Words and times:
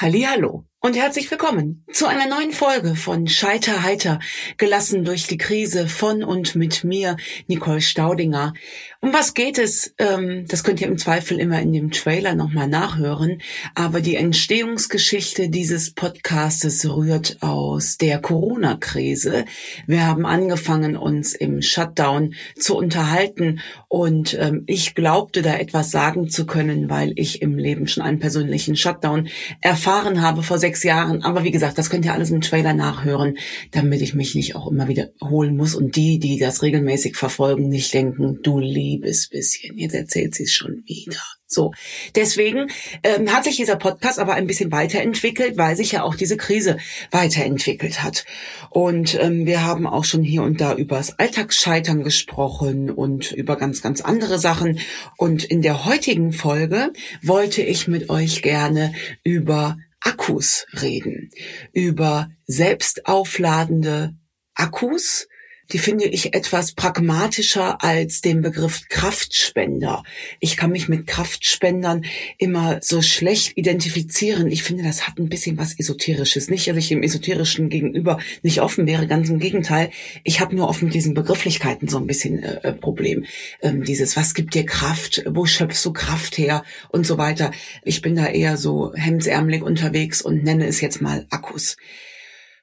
Hallihallo 0.00 0.64
und 0.82 0.96
herzlich 0.96 1.30
willkommen 1.30 1.84
zu 1.92 2.06
einer 2.06 2.26
neuen 2.26 2.52
Folge 2.52 2.96
von 2.96 3.28
Scheiter 3.28 3.82
heiter, 3.82 4.18
gelassen 4.56 5.04
durch 5.04 5.26
die 5.26 5.36
Krise 5.36 5.88
von 5.88 6.24
und 6.24 6.54
mit 6.54 6.84
mir, 6.84 7.18
Nicole 7.48 7.82
Staudinger. 7.82 8.54
Um 9.02 9.12
was 9.12 9.34
geht 9.34 9.58
es? 9.58 9.94
Ähm, 9.98 10.46
das 10.48 10.64
könnt 10.64 10.80
ihr 10.80 10.86
im 10.86 10.96
Zweifel 10.96 11.38
immer 11.38 11.60
in 11.60 11.74
dem 11.74 11.90
Trailer 11.90 12.34
nochmal 12.34 12.66
nachhören. 12.66 13.42
Aber 13.74 14.00
die 14.00 14.16
Entstehungsgeschichte 14.16 15.50
dieses 15.50 15.92
Podcastes 15.92 16.88
rührt 16.88 17.36
aus 17.40 17.98
der 17.98 18.18
Corona-Krise. 18.18 19.44
Wir 19.86 20.06
haben 20.06 20.24
angefangen, 20.24 20.96
uns 20.96 21.34
im 21.34 21.60
Shutdown 21.60 22.34
zu 22.56 22.74
unterhalten 22.76 23.60
und 23.88 24.34
ähm, 24.40 24.64
ich 24.66 24.94
glaubte 24.94 25.42
da 25.42 25.58
etwas 25.58 25.90
sagen 25.90 26.30
zu 26.30 26.46
können, 26.46 26.88
weil 26.88 27.12
ich 27.16 27.42
im 27.42 27.58
Leben 27.58 27.86
schon 27.86 28.02
einen 28.02 28.18
persönlichen 28.18 28.76
Shutdown 28.76 29.28
erfahren 29.60 30.22
habe 30.22 30.42
vor 30.42 30.58
sechs 30.58 30.69
Jahren. 30.84 31.22
Aber 31.22 31.44
wie 31.44 31.50
gesagt, 31.50 31.78
das 31.78 31.90
könnt 31.90 32.04
ihr 32.04 32.12
alles 32.12 32.30
im 32.30 32.40
Trailer 32.40 32.74
nachhören, 32.74 33.36
damit 33.72 34.00
ich 34.00 34.14
mich 34.14 34.34
nicht 34.34 34.56
auch 34.56 34.70
immer 34.70 34.88
wiederholen 34.88 35.56
muss 35.56 35.74
und 35.74 35.96
die, 35.96 36.18
die 36.18 36.38
das 36.38 36.62
regelmäßig 36.62 37.16
verfolgen, 37.16 37.68
nicht 37.68 37.92
denken, 37.92 38.38
du 38.42 38.58
liebes 38.58 39.28
bisschen, 39.28 39.76
jetzt 39.78 39.94
erzählt 39.94 40.34
sie 40.34 40.44
es 40.44 40.52
schon 40.52 40.82
wieder. 40.86 41.20
So, 41.52 41.72
deswegen 42.14 42.70
ähm, 43.02 43.32
hat 43.32 43.42
sich 43.42 43.56
dieser 43.56 43.74
Podcast 43.74 44.20
aber 44.20 44.34
ein 44.34 44.46
bisschen 44.46 44.70
weiterentwickelt, 44.70 45.58
weil 45.58 45.76
sich 45.76 45.90
ja 45.90 46.04
auch 46.04 46.14
diese 46.14 46.36
Krise 46.36 46.76
weiterentwickelt 47.10 48.04
hat. 48.04 48.24
Und 48.70 49.18
ähm, 49.20 49.46
wir 49.46 49.64
haben 49.64 49.84
auch 49.84 50.04
schon 50.04 50.22
hier 50.22 50.44
und 50.44 50.60
da 50.60 50.74
übers 50.74 51.18
Alltagsscheitern 51.18 52.04
gesprochen 52.04 52.88
und 52.88 53.32
über 53.32 53.56
ganz, 53.56 53.82
ganz 53.82 54.00
andere 54.00 54.38
Sachen. 54.38 54.78
Und 55.16 55.42
in 55.42 55.60
der 55.60 55.86
heutigen 55.86 56.32
Folge 56.32 56.92
wollte 57.20 57.62
ich 57.62 57.88
mit 57.88 58.10
euch 58.10 58.42
gerne 58.42 58.94
über 59.24 59.76
Akkus 60.00 60.66
reden, 60.72 61.30
über 61.72 62.30
selbstaufladende 62.46 64.14
Akkus, 64.54 65.28
die 65.72 65.78
finde 65.78 66.06
ich 66.06 66.34
etwas 66.34 66.72
pragmatischer 66.72 67.82
als 67.82 68.20
den 68.20 68.42
Begriff 68.42 68.88
Kraftspender. 68.88 70.02
Ich 70.40 70.56
kann 70.56 70.72
mich 70.72 70.88
mit 70.88 71.06
Kraftspendern 71.06 72.04
immer 72.38 72.78
so 72.82 73.02
schlecht 73.02 73.56
identifizieren. 73.56 74.50
Ich 74.50 74.62
finde, 74.62 74.82
das 74.82 75.06
hat 75.06 75.18
ein 75.18 75.28
bisschen 75.28 75.58
was 75.58 75.78
Esoterisches. 75.78 76.50
Nicht, 76.50 76.66
dass 76.66 76.76
ich 76.76 76.88
dem 76.88 77.02
Esoterischen 77.02 77.68
gegenüber 77.68 78.18
nicht 78.42 78.60
offen 78.60 78.86
wäre, 78.86 79.06
ganz 79.06 79.28
im 79.28 79.38
Gegenteil. 79.38 79.90
Ich 80.24 80.40
habe 80.40 80.56
nur 80.56 80.68
oft 80.68 80.82
mit 80.82 80.94
diesen 80.94 81.14
Begrifflichkeiten 81.14 81.88
so 81.88 81.98
ein 81.98 82.06
bisschen 82.06 82.42
äh, 82.42 82.60
äh, 82.62 82.72
Problem. 82.72 83.24
Ähm, 83.62 83.84
dieses, 83.84 84.16
was 84.16 84.34
gibt 84.34 84.54
dir 84.54 84.66
Kraft? 84.66 85.22
Wo 85.28 85.46
schöpfst 85.46 85.84
du 85.84 85.92
Kraft 85.92 86.38
her? 86.38 86.64
Und 86.88 87.06
so 87.06 87.18
weiter. 87.18 87.52
Ich 87.84 88.02
bin 88.02 88.16
da 88.16 88.26
eher 88.26 88.56
so 88.56 88.92
hemdsärmelig 88.94 89.62
unterwegs 89.62 90.22
und 90.22 90.42
nenne 90.42 90.66
es 90.66 90.80
jetzt 90.80 91.00
mal 91.00 91.26
Akkus. 91.30 91.76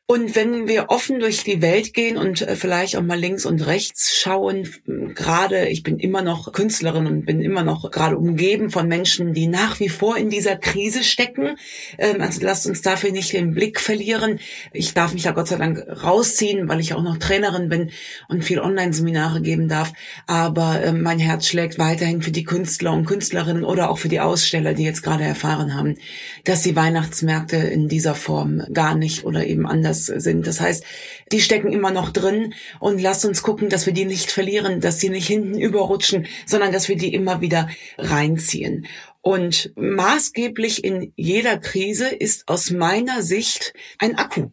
Und 0.09 0.36
wenn 0.36 0.69
wir 0.69 0.86
offen 0.88 1.19
durch 1.19 1.44
die 1.44 1.61
Welt 1.61 1.94
gehen 1.94 2.16
und 2.16 2.41
äh, 2.41 2.55
vielleicht 2.55 2.95
auch 2.95 3.02
mal 3.02 3.19
links 3.19 3.45
und 3.45 3.67
rechts 3.67 4.17
schauen, 4.17 4.66
gerade 5.13 5.67
ich 5.67 5.83
bin 5.83 6.00
immer 6.00 6.22
noch 6.22 6.53
Künstlerin 6.53 7.05
und 7.08 7.25
bin 7.25 7.41
immer 7.41 7.61
noch 7.63 7.91
gerade 7.91 8.17
umgeben 8.17 8.69
von 8.69 8.88
Menschen, 8.88 9.33
die 9.33 9.47
nach 9.47 9.81
wie 9.81 9.89
vor 9.89 10.16
in 10.16 10.30
dieser 10.30 10.55
Krise 10.55 11.03
stecken. 11.03 11.58
Ähm, 11.97 12.22
also 12.22 12.39
lasst 12.41 12.67
uns 12.67 12.81
dafür 12.81 13.11
nicht 13.11 13.33
den 13.33 13.53
Blick 13.53 13.81
verlieren. 13.81 14.39
Ich 14.72 14.94
darf 14.94 15.11
mich 15.11 15.23
da 15.23 15.31
Gott 15.31 15.50
sei 15.50 15.58
Dank 15.58 15.85
rausziehen, 16.02 16.69
weil 16.69 16.80
ich 16.80 16.94
auch 16.94 17.03
noch 17.03 17.17
Trainerin 17.17 17.67
bin 17.67 17.91
und 18.30 18.45
viel 18.45 18.61
Online-Seminare 18.61 19.41
geben 19.41 19.67
darf. 19.67 19.91
Aber 20.25 20.81
ähm, 20.85 21.02
mein 21.02 21.19
Herz 21.19 21.47
schlägt 21.47 21.80
weiterhin 21.80 22.22
für 22.22 22.31
die 22.31 22.45
Künstler 22.45 22.94
und 22.94 23.03
Künstlerinnen 23.03 23.66
oder 23.66 23.89
auch 23.89 23.97
für 23.97 24.08
die 24.08 24.22
Aussteller, 24.22 24.73
die 24.73 24.85
jetzt 24.85 25.03
gerade 25.03 25.25
erfahren 25.25 25.75
haben, 25.75 25.95
dass 26.45 26.61
die 26.61 26.78
Weihnachtsmärkte 26.78 27.58
in 27.58 27.89
dieser 27.89 28.16
Form 28.16 28.63
gar 28.72 28.95
nicht 28.95 29.25
oder 29.25 29.45
eben 29.45 29.67
anders 29.67 29.97
Business 29.98 30.23
sind. 30.23 30.48
Das 30.48 30.62
heißt, 30.62 30.84
die 31.31 31.42
stecken 31.42 31.72
immer 31.72 31.92
noch 31.92 32.12
drin 32.12 32.53
und 32.80 33.02
lasst 33.02 33.25
uns 33.25 33.41
gucken, 33.41 33.69
dass 33.69 33.85
wir 33.85 33.94
die 33.94 34.06
nicht 34.06 34.31
verlieren, 34.31 34.80
dass 34.80 34.97
die 34.97 35.09
nicht 35.09 35.28
hinten 35.28 35.58
überrutschen, 35.58 36.28
sondern 36.46 36.72
dass 36.72 36.90
wir 36.90 36.97
die 36.97 37.13
immer 37.13 37.41
wieder 37.41 37.69
reinziehen. 37.97 38.88
Und 39.22 39.74
maßgeblich 39.75 40.84
in 40.84 41.12
jeder 41.16 41.58
Krise 41.58 42.08
ist 42.08 42.47
aus 42.47 42.72
meiner 42.72 43.22
Sicht 43.22 43.74
ein 44.00 44.18
Akku 44.18 44.52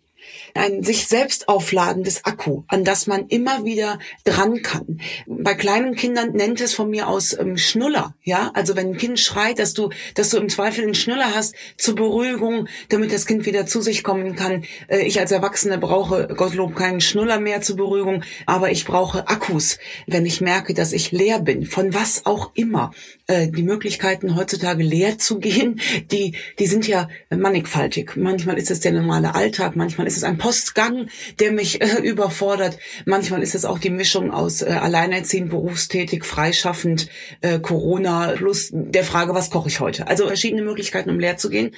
ein 0.54 0.82
sich 0.82 1.06
selbst 1.06 1.48
aufladendes 1.48 2.24
Akku, 2.24 2.62
an 2.68 2.84
das 2.84 3.06
man 3.06 3.26
immer 3.28 3.64
wieder 3.64 3.98
dran 4.24 4.62
kann. 4.62 5.00
Bei 5.26 5.54
kleinen 5.54 5.96
Kindern 5.96 6.32
nennt 6.32 6.60
es 6.60 6.74
von 6.74 6.90
mir 6.90 7.08
aus 7.08 7.36
ähm, 7.38 7.56
Schnuller, 7.56 8.14
ja, 8.22 8.50
also 8.54 8.76
wenn 8.76 8.90
ein 8.90 8.96
Kind 8.96 9.18
schreit, 9.18 9.58
dass 9.58 9.74
du, 9.74 9.90
dass 10.14 10.30
du 10.30 10.38
im 10.38 10.48
Zweifel 10.48 10.84
einen 10.84 10.94
Schnuller 10.94 11.34
hast 11.34 11.54
zur 11.76 11.96
Beruhigung, 11.96 12.68
damit 12.88 13.12
das 13.12 13.26
Kind 13.26 13.46
wieder 13.46 13.66
zu 13.66 13.80
sich 13.80 14.04
kommen 14.04 14.36
kann. 14.36 14.64
Äh, 14.88 15.00
ich 15.00 15.18
als 15.18 15.32
Erwachsene 15.32 15.78
brauche 15.78 16.28
Gottlob 16.28 16.76
keinen 16.76 17.00
Schnuller 17.00 17.40
mehr 17.40 17.60
zur 17.60 17.76
Beruhigung, 17.76 18.22
aber 18.46 18.70
ich 18.70 18.84
brauche 18.84 19.28
Akkus, 19.28 19.78
wenn 20.06 20.26
ich 20.26 20.40
merke, 20.40 20.74
dass 20.74 20.92
ich 20.92 21.10
leer 21.10 21.40
bin, 21.40 21.66
von 21.66 21.94
was 21.94 22.26
auch 22.26 22.52
immer. 22.54 22.92
Äh, 23.26 23.48
die 23.48 23.62
Möglichkeiten 23.62 24.36
heutzutage 24.36 24.82
leer 24.82 25.18
zu 25.18 25.38
gehen, 25.38 25.80
die, 26.12 26.36
die 26.58 26.66
sind 26.66 26.86
ja 26.86 27.08
mannigfaltig. 27.30 28.16
Manchmal 28.16 28.58
ist 28.58 28.70
es 28.70 28.80
der 28.80 28.92
normale 28.92 29.34
Alltag, 29.34 29.76
manchmal 29.76 30.06
ist 30.06 30.13
es 30.16 30.24
ein 30.24 30.38
Postgang, 30.38 31.08
der 31.38 31.52
mich 31.52 31.80
äh, 31.80 32.00
überfordert. 32.02 32.78
Manchmal 33.06 33.42
ist 33.42 33.54
es 33.54 33.64
auch 33.64 33.78
die 33.78 33.90
Mischung 33.90 34.30
aus 34.30 34.62
äh, 34.62 34.66
alleinerziehend, 34.66 35.50
berufstätig, 35.50 36.24
freischaffend, 36.24 37.08
äh, 37.40 37.58
Corona 37.58 38.32
plus 38.36 38.70
der 38.72 39.04
Frage, 39.04 39.34
was 39.34 39.50
koche 39.50 39.68
ich 39.68 39.80
heute? 39.80 40.06
Also 40.06 40.26
verschiedene 40.26 40.62
Möglichkeiten, 40.62 41.10
um 41.10 41.18
leer 41.18 41.36
zu 41.36 41.50
gehen. 41.50 41.74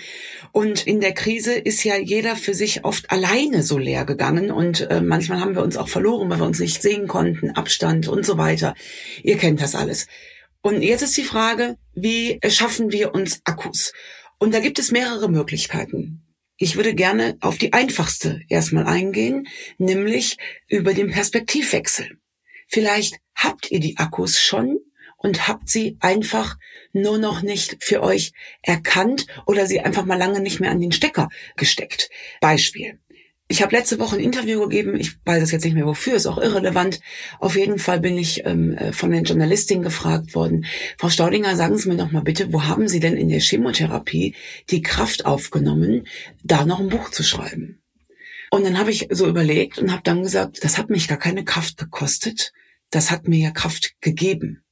Und 0.52 0.86
in 0.86 1.00
der 1.00 1.12
Krise 1.12 1.54
ist 1.54 1.84
ja 1.84 1.96
jeder 1.96 2.36
für 2.36 2.54
sich 2.54 2.84
oft 2.84 3.10
alleine 3.10 3.62
so 3.62 3.78
leer 3.78 4.04
gegangen 4.04 4.50
und 4.50 4.90
äh, 4.90 5.00
manchmal 5.00 5.40
haben 5.40 5.54
wir 5.54 5.62
uns 5.62 5.76
auch 5.76 5.88
verloren, 5.88 6.30
weil 6.30 6.38
wir 6.38 6.46
uns 6.46 6.60
nicht 6.60 6.82
sehen 6.82 7.06
konnten, 7.06 7.50
Abstand 7.50 8.08
und 8.08 8.24
so 8.24 8.38
weiter. 8.38 8.74
Ihr 9.22 9.36
kennt 9.36 9.60
das 9.60 9.74
alles. 9.74 10.06
Und 10.62 10.82
jetzt 10.82 11.02
ist 11.02 11.16
die 11.16 11.22
Frage, 11.22 11.76
wie 11.94 12.40
schaffen 12.48 12.90
wir 12.90 13.14
uns 13.14 13.40
Akkus? 13.44 13.92
Und 14.38 14.52
da 14.52 14.60
gibt 14.60 14.78
es 14.78 14.90
mehrere 14.90 15.30
Möglichkeiten. 15.30 16.25
Ich 16.58 16.76
würde 16.76 16.94
gerne 16.94 17.36
auf 17.40 17.58
die 17.58 17.74
einfachste 17.74 18.40
erstmal 18.48 18.86
eingehen, 18.86 19.46
nämlich 19.76 20.38
über 20.68 20.94
den 20.94 21.10
Perspektivwechsel. 21.10 22.18
Vielleicht 22.66 23.16
habt 23.34 23.70
ihr 23.70 23.78
die 23.78 23.98
Akkus 23.98 24.40
schon 24.40 24.78
und 25.18 25.48
habt 25.48 25.68
sie 25.68 25.98
einfach 26.00 26.56
nur 26.92 27.18
noch 27.18 27.42
nicht 27.42 27.84
für 27.84 28.02
euch 28.02 28.32
erkannt 28.62 29.26
oder 29.46 29.66
sie 29.66 29.80
einfach 29.80 30.06
mal 30.06 30.18
lange 30.18 30.40
nicht 30.40 30.60
mehr 30.60 30.70
an 30.70 30.80
den 30.80 30.92
Stecker 30.92 31.28
gesteckt. 31.56 32.08
Beispiel. 32.40 33.00
Ich 33.48 33.62
habe 33.62 33.76
letzte 33.76 34.00
Woche 34.00 34.16
ein 34.16 34.22
Interview 34.22 34.60
gegeben, 34.62 34.96
ich 34.98 35.24
weiß 35.24 35.40
es 35.40 35.52
jetzt 35.52 35.64
nicht 35.64 35.74
mehr 35.74 35.86
wofür, 35.86 36.16
ist 36.16 36.26
auch 36.26 36.38
irrelevant. 36.38 37.00
Auf 37.38 37.56
jeden 37.56 37.78
Fall 37.78 38.00
bin 38.00 38.18
ich 38.18 38.44
ähm, 38.44 38.74
äh, 38.74 38.92
von 38.92 39.12
der 39.12 39.22
Journalistin 39.22 39.82
gefragt 39.82 40.34
worden, 40.34 40.66
Frau 40.98 41.10
Staudinger, 41.10 41.54
sagen 41.54 41.78
Sie 41.78 41.88
mir 41.88 41.96
doch 41.96 42.10
mal 42.10 42.22
bitte, 42.22 42.52
wo 42.52 42.64
haben 42.64 42.88
Sie 42.88 42.98
denn 42.98 43.16
in 43.16 43.28
der 43.28 43.38
Chemotherapie 43.38 44.34
die 44.70 44.82
Kraft 44.82 45.26
aufgenommen, 45.26 46.08
da 46.42 46.64
noch 46.64 46.80
ein 46.80 46.88
Buch 46.88 47.10
zu 47.10 47.22
schreiben? 47.22 47.80
Und 48.50 48.64
dann 48.64 48.78
habe 48.78 48.90
ich 48.90 49.08
so 49.10 49.28
überlegt 49.28 49.78
und 49.78 49.92
habe 49.92 50.02
dann 50.02 50.24
gesagt, 50.24 50.64
das 50.64 50.76
hat 50.76 50.90
mich 50.90 51.06
gar 51.06 51.18
keine 51.18 51.44
Kraft 51.44 51.76
gekostet, 51.76 52.52
das 52.90 53.12
hat 53.12 53.28
mir 53.28 53.38
ja 53.38 53.50
Kraft 53.52 53.94
gegeben. 54.00 54.64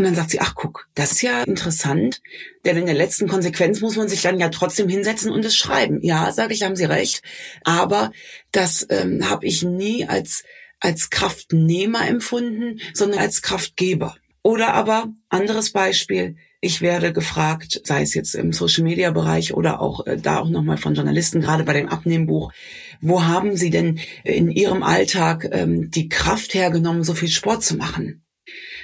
Und 0.00 0.04
dann 0.04 0.14
sagt 0.14 0.30
sie, 0.30 0.40
ach 0.40 0.54
guck, 0.54 0.88
das 0.94 1.12
ist 1.12 1.20
ja 1.20 1.42
interessant, 1.42 2.22
denn 2.64 2.78
in 2.78 2.86
der 2.86 2.94
letzten 2.94 3.28
Konsequenz 3.28 3.82
muss 3.82 3.96
man 3.96 4.08
sich 4.08 4.22
dann 4.22 4.40
ja 4.40 4.48
trotzdem 4.48 4.88
hinsetzen 4.88 5.30
und 5.30 5.44
es 5.44 5.54
schreiben. 5.54 6.00
Ja, 6.00 6.32
sage 6.32 6.54
ich, 6.54 6.62
haben 6.62 6.74
Sie 6.74 6.86
recht, 6.86 7.20
aber 7.64 8.10
das 8.50 8.86
ähm, 8.88 9.28
habe 9.28 9.44
ich 9.44 9.62
nie 9.62 10.08
als 10.08 10.44
als 10.80 11.10
Kraftnehmer 11.10 12.08
empfunden, 12.08 12.80
sondern 12.94 13.18
als 13.18 13.42
Kraftgeber. 13.42 14.16
Oder 14.42 14.72
aber 14.72 15.12
anderes 15.28 15.70
Beispiel, 15.70 16.36
ich 16.62 16.80
werde 16.80 17.12
gefragt, 17.12 17.82
sei 17.84 18.00
es 18.00 18.14
jetzt 18.14 18.34
im 18.34 18.54
Social 18.54 18.84
Media 18.84 19.10
Bereich 19.10 19.52
oder 19.52 19.82
auch 19.82 20.06
äh, 20.06 20.16
da 20.16 20.38
auch 20.38 20.48
nochmal 20.48 20.78
von 20.78 20.94
Journalisten, 20.94 21.42
gerade 21.42 21.64
bei 21.64 21.74
dem 21.74 21.90
Abnehmbuch, 21.90 22.54
wo 23.02 23.24
haben 23.24 23.54
Sie 23.54 23.68
denn 23.68 24.00
in 24.24 24.50
Ihrem 24.50 24.82
Alltag 24.82 25.46
ähm, 25.52 25.90
die 25.90 26.08
Kraft 26.08 26.54
hergenommen, 26.54 27.04
so 27.04 27.12
viel 27.12 27.28
Sport 27.28 27.62
zu 27.62 27.76
machen? 27.76 28.22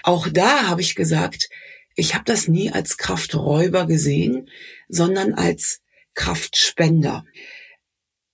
Auch 0.02 0.28
da 0.28 0.68
habe 0.68 0.80
ich 0.80 0.94
gesagt, 0.94 1.48
ich 1.94 2.14
habe 2.14 2.24
das 2.24 2.46
nie 2.48 2.70
als 2.70 2.96
Krafträuber 2.96 3.86
gesehen, 3.86 4.50
sondern 4.88 5.34
als 5.34 5.80
Kraftspender. 6.14 7.24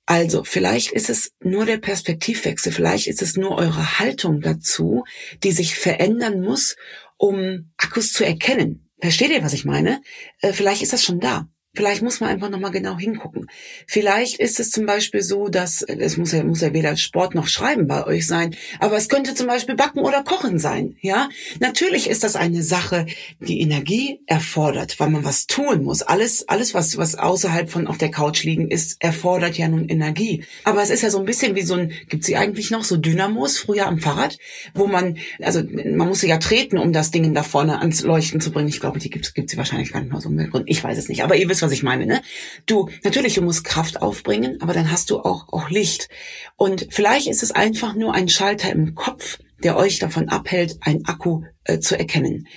Also 0.05 0.43
vielleicht 0.45 0.93
ist 0.93 1.09
es 1.09 1.33
nur 1.41 1.65
der 1.65 1.79
Perspektivwechsel, 1.79 2.73
vielleicht 2.73 3.07
ist 3.07 3.23
es 3.23 3.37
nur 3.37 3.57
eure 3.57 4.01
Haltung 4.01 4.41
dazu, 4.41 5.05
die 5.43 5.53
sich 5.53 5.77
verändern 5.77 6.41
muss, 6.41 6.77
um 7.17 7.73
Akkus 7.77 8.13
zu 8.13 8.25
erkennen. 8.25 8.91
Versteht 9.01 9.31
ihr, 9.31 9.45
was 9.45 9.53
ich 9.53 9.65
meine? 9.65 10.01
Äh, 10.41 10.53
vielleicht 10.53 10.83
ist 10.83 10.93
das 10.93 11.05
schon 11.05 11.21
da. 11.21 11.49
Vielleicht 11.75 12.03
muss 12.03 12.21
man 12.21 12.29
einfach 12.29 12.51
nochmal 12.51 12.71
genau 12.71 12.99
hingucken. 12.99 13.47
Vielleicht 13.87 14.39
ist 14.39 14.61
es 14.61 14.71
zum 14.71 14.85
Beispiel 14.85 15.23
so, 15.23 15.49
dass 15.49 15.81
es 15.81 16.19
muss 16.19 16.33
ja, 16.33 16.45
muss 16.45 16.61
ja 16.61 16.75
weder 16.75 16.99
Sport 16.99 17.35
noch 17.35 17.47
Schreiben 17.47 17.87
bei 17.87 18.07
euch 18.07 18.27
sein, 18.27 18.55
aber 18.79 18.99
es 18.99 19.09
könnte 19.09 19.35
zum 19.35 19.47
Beispiel 19.47 19.75
Backen 19.75 20.01
oder 20.01 20.23
Kochen 20.23 20.59
sein. 20.59 20.97
Ja, 21.01 21.31
natürlich 21.61 22.11
ist 22.11 22.25
das 22.25 22.37
eine 22.37 22.63
Sache, 22.63 23.07
die 23.41 23.63
Energie 23.63 24.21
erfordert, 24.27 25.01
weil 25.01 25.09
man 25.09 25.25
was 25.25 25.47
tun 25.47 25.85
muss. 25.85 26.03
Alles, 26.03 26.47
alles 26.47 26.75
was 26.75 26.99
was 26.99 27.15
außerhalb 27.15 27.71
von 27.71 27.87
auf 27.87 27.97
der 27.97 28.11
Couch 28.11 28.45
liegen 28.45 28.71
ist, 28.71 29.03
erfordert 29.03 29.57
ja 29.57 29.67
nun 29.67 29.89
Energie. 29.89 30.45
Aber 30.65 30.83
es 30.83 30.91
ist 30.91 31.03
ja 31.03 31.09
so 31.09 31.21
ein 31.21 31.25
bisschen 31.25 31.55
wie 31.55 31.63
so 31.63 31.73
ein, 31.73 31.93
gibt 32.11 32.25
sie 32.25 32.37
eigentlich 32.37 32.71
noch 32.71 32.85
so 32.85 32.99
Dynamos 32.99 33.57
früher 33.57 33.87
am 33.87 33.99
Fahrrad, 33.99 34.37
wo 34.75 34.89
man, 34.89 35.17
also 35.41 35.63
man 35.63 36.09
muss 36.09 36.21
ja 36.21 36.37
treten, 36.37 36.77
um 36.77 36.93
das 36.93 37.11
Ding 37.13 37.33
da 37.33 37.43
vorne 37.43 37.79
ans 37.79 38.03
Leuchten 38.03 38.43
zu 38.43 38.53
bringen. 38.53 38.69
Ich 38.69 38.81
glaube, 38.81 38.99
die 38.99 39.09
gibt 39.09 39.35
es 39.39 39.51
sie 39.51 39.57
wahrscheinlich 39.57 39.91
gar 39.91 40.01
nicht 40.01 40.13
mehr 40.13 40.21
so 40.21 40.29
im 40.29 40.51
Grund. 40.51 40.65
Ich 40.67 40.85
weiß 40.85 40.99
es 40.99 41.09
nicht, 41.09 41.25
aber 41.25 41.37
ihr 41.37 41.49
wisst 41.49 41.62
was 41.63 41.73
ich 41.73 41.83
meine, 41.83 42.07
ne? 42.07 42.23
Du, 42.67 42.89
natürlich, 43.05 43.35
du 43.35 43.43
musst 43.43 43.65
Kraft 43.65 44.03
aufbringen, 44.03 44.61
aber 44.61 44.73
dann 44.73 44.91
hast 44.91 45.11
du 45.11 45.21
auch, 45.21 45.53
auch 45.53 45.71
Licht. 45.71 46.09
Und 46.57 46.89
vielleicht 46.91 47.29
ist 47.29 47.43
es 47.43 47.53
einfach 47.53 47.95
nur 47.95 48.15
ein 48.15 48.29
Schalter 48.29 48.71
im 48.71 48.95
Kopf, 48.95 49.39
der 49.63 49.77
euch 49.77 49.99
davon 49.99 50.29
abhält, 50.29 50.79
ein 50.81 51.05
Akku 51.07 51.43
äh, 51.65 51.79
zu 51.79 51.99
erkennen. 51.99 52.49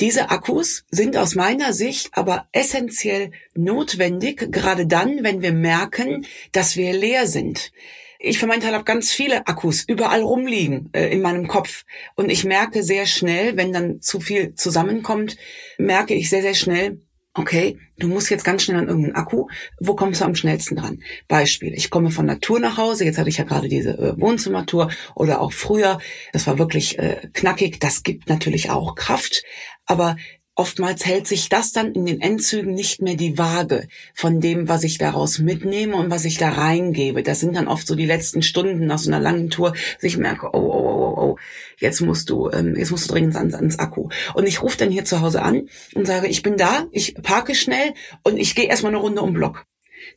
Diese 0.00 0.30
Akkus 0.30 0.84
sind 0.90 1.16
aus 1.16 1.34
meiner 1.34 1.72
Sicht 1.72 2.10
aber 2.12 2.48
essentiell 2.52 3.32
notwendig, 3.54 4.50
gerade 4.50 4.86
dann, 4.86 5.22
wenn 5.22 5.42
wir 5.42 5.52
merken, 5.52 6.26
dass 6.52 6.76
wir 6.76 6.92
leer 6.92 7.26
sind. 7.26 7.72
Ich 8.18 8.38
für 8.38 8.46
meinen 8.46 8.62
Teil 8.62 8.72
habe 8.72 8.84
ganz 8.84 9.12
viele 9.12 9.46
Akkus 9.46 9.84
überall 9.86 10.22
rumliegen 10.22 10.88
äh, 10.94 11.08
in 11.08 11.20
meinem 11.20 11.46
Kopf. 11.46 11.84
Und 12.14 12.30
ich 12.30 12.44
merke 12.44 12.82
sehr 12.82 13.04
schnell, 13.04 13.56
wenn 13.56 13.72
dann 13.72 14.00
zu 14.00 14.18
viel 14.18 14.54
zusammenkommt, 14.54 15.36
merke 15.76 16.14
ich 16.14 16.30
sehr, 16.30 16.40
sehr 16.40 16.54
schnell, 16.54 17.02
okay, 17.34 17.78
du 17.98 18.08
musst 18.08 18.30
jetzt 18.30 18.44
ganz 18.44 18.62
schnell 18.62 18.78
an 18.78 18.86
irgendeinen 18.86 19.16
Akku, 19.16 19.48
wo 19.80 19.94
kommst 19.94 20.20
du 20.20 20.24
am 20.24 20.36
schnellsten 20.36 20.76
dran? 20.76 21.02
Beispiel, 21.28 21.74
ich 21.74 21.90
komme 21.90 22.10
von 22.10 22.26
Natur 22.26 22.60
nach 22.60 22.76
Hause, 22.76 23.04
jetzt 23.04 23.18
hatte 23.18 23.28
ich 23.28 23.38
ja 23.38 23.44
gerade 23.44 23.68
diese 23.68 23.90
äh, 23.98 24.20
Wohnzimmertour 24.20 24.90
oder 25.14 25.40
auch 25.40 25.52
früher, 25.52 25.98
das 26.32 26.46
war 26.46 26.58
wirklich 26.58 26.98
äh, 26.98 27.28
knackig, 27.32 27.80
das 27.80 28.04
gibt 28.04 28.28
natürlich 28.28 28.70
auch 28.70 28.94
Kraft, 28.94 29.42
aber 29.84 30.16
Oftmals 30.56 31.04
hält 31.04 31.26
sich 31.26 31.48
das 31.48 31.72
dann 31.72 31.92
in 31.92 32.06
den 32.06 32.20
Endzügen 32.20 32.74
nicht 32.74 33.02
mehr 33.02 33.16
die 33.16 33.38
Waage 33.38 33.88
von 34.14 34.40
dem, 34.40 34.68
was 34.68 34.84
ich 34.84 34.98
daraus 34.98 35.40
mitnehme 35.40 35.96
und 35.96 36.10
was 36.10 36.24
ich 36.24 36.38
da 36.38 36.50
reingebe. 36.50 37.24
Das 37.24 37.40
sind 37.40 37.56
dann 37.56 37.66
oft 37.66 37.86
so 37.86 37.96
die 37.96 38.06
letzten 38.06 38.40
Stunden 38.40 38.86
nach 38.86 39.00
so 39.00 39.10
einer 39.10 39.18
langen 39.18 39.50
Tour, 39.50 39.72
dass 39.72 40.04
ich 40.04 40.16
merke, 40.16 40.50
oh, 40.52 40.58
oh, 40.58 40.84
oh, 40.84 41.14
oh, 41.16 41.20
oh 41.22 41.38
jetzt 41.78 42.00
musst 42.00 42.30
du, 42.30 42.50
ähm, 42.50 42.76
jetzt 42.76 42.92
musst 42.92 43.08
du 43.08 43.14
dringend 43.14 43.34
ans, 43.34 43.54
ans 43.54 43.78
Akku. 43.80 44.10
Und 44.34 44.46
ich 44.46 44.62
rufe 44.62 44.78
dann 44.78 44.92
hier 44.92 45.04
zu 45.04 45.20
Hause 45.20 45.42
an 45.42 45.68
und 45.94 46.06
sage, 46.06 46.28
ich 46.28 46.42
bin 46.42 46.56
da, 46.56 46.86
ich 46.92 47.16
parke 47.20 47.56
schnell 47.56 47.92
und 48.22 48.36
ich 48.36 48.54
gehe 48.54 48.66
erstmal 48.66 48.92
eine 48.92 49.00
Runde 49.02 49.22
um 49.22 49.32
Block. 49.32 49.66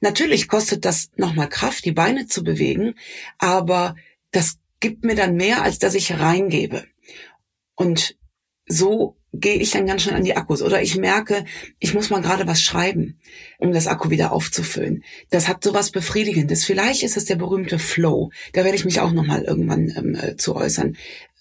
Natürlich 0.02 0.48
kostet 0.48 0.86
das 0.86 1.10
nochmal 1.16 1.50
Kraft, 1.50 1.84
die 1.84 1.92
Beine 1.92 2.28
zu 2.28 2.44
bewegen, 2.44 2.94
aber 3.40 3.96
das 4.32 4.60
gibt 4.80 5.04
mir 5.04 5.16
dann 5.16 5.36
mehr, 5.36 5.64
als 5.64 5.80
dass 5.80 5.96
ich 5.96 6.20
reingebe. 6.20 6.86
Und 7.76 8.16
so 8.68 9.18
gehe 9.40 9.56
ich 9.56 9.72
dann 9.72 9.86
ganz 9.86 10.04
schnell 10.04 10.16
an 10.16 10.24
die 10.24 10.36
Akkus 10.36 10.62
oder 10.62 10.82
ich 10.82 10.98
merke, 10.98 11.46
ich 11.80 11.94
muss 11.94 12.10
mal 12.10 12.22
gerade 12.22 12.48
was 12.48 12.62
schreiben, 12.62 13.20
um 13.60 13.72
das 13.72 13.88
Akku 13.88 14.10
wieder 14.10 14.32
aufzufüllen. 14.32 15.04
Das 15.30 15.48
hat 15.48 15.64
sowas 15.64 15.92
Befriedigendes. 15.92 16.66
Vielleicht 16.66 17.04
ist 17.04 17.18
es 17.18 17.26
der 17.26 17.36
berühmte 17.36 17.80
Flow. 17.80 18.32
Da 18.54 18.64
werde 18.64 18.78
ich 18.78 18.86
mich 18.86 19.00
auch 19.00 19.12
nochmal 19.12 19.44
irgendwann 19.44 19.94
ähm, 19.96 20.16
äh, 20.16 20.36
zu 20.36 20.56
äußern. 20.56 20.96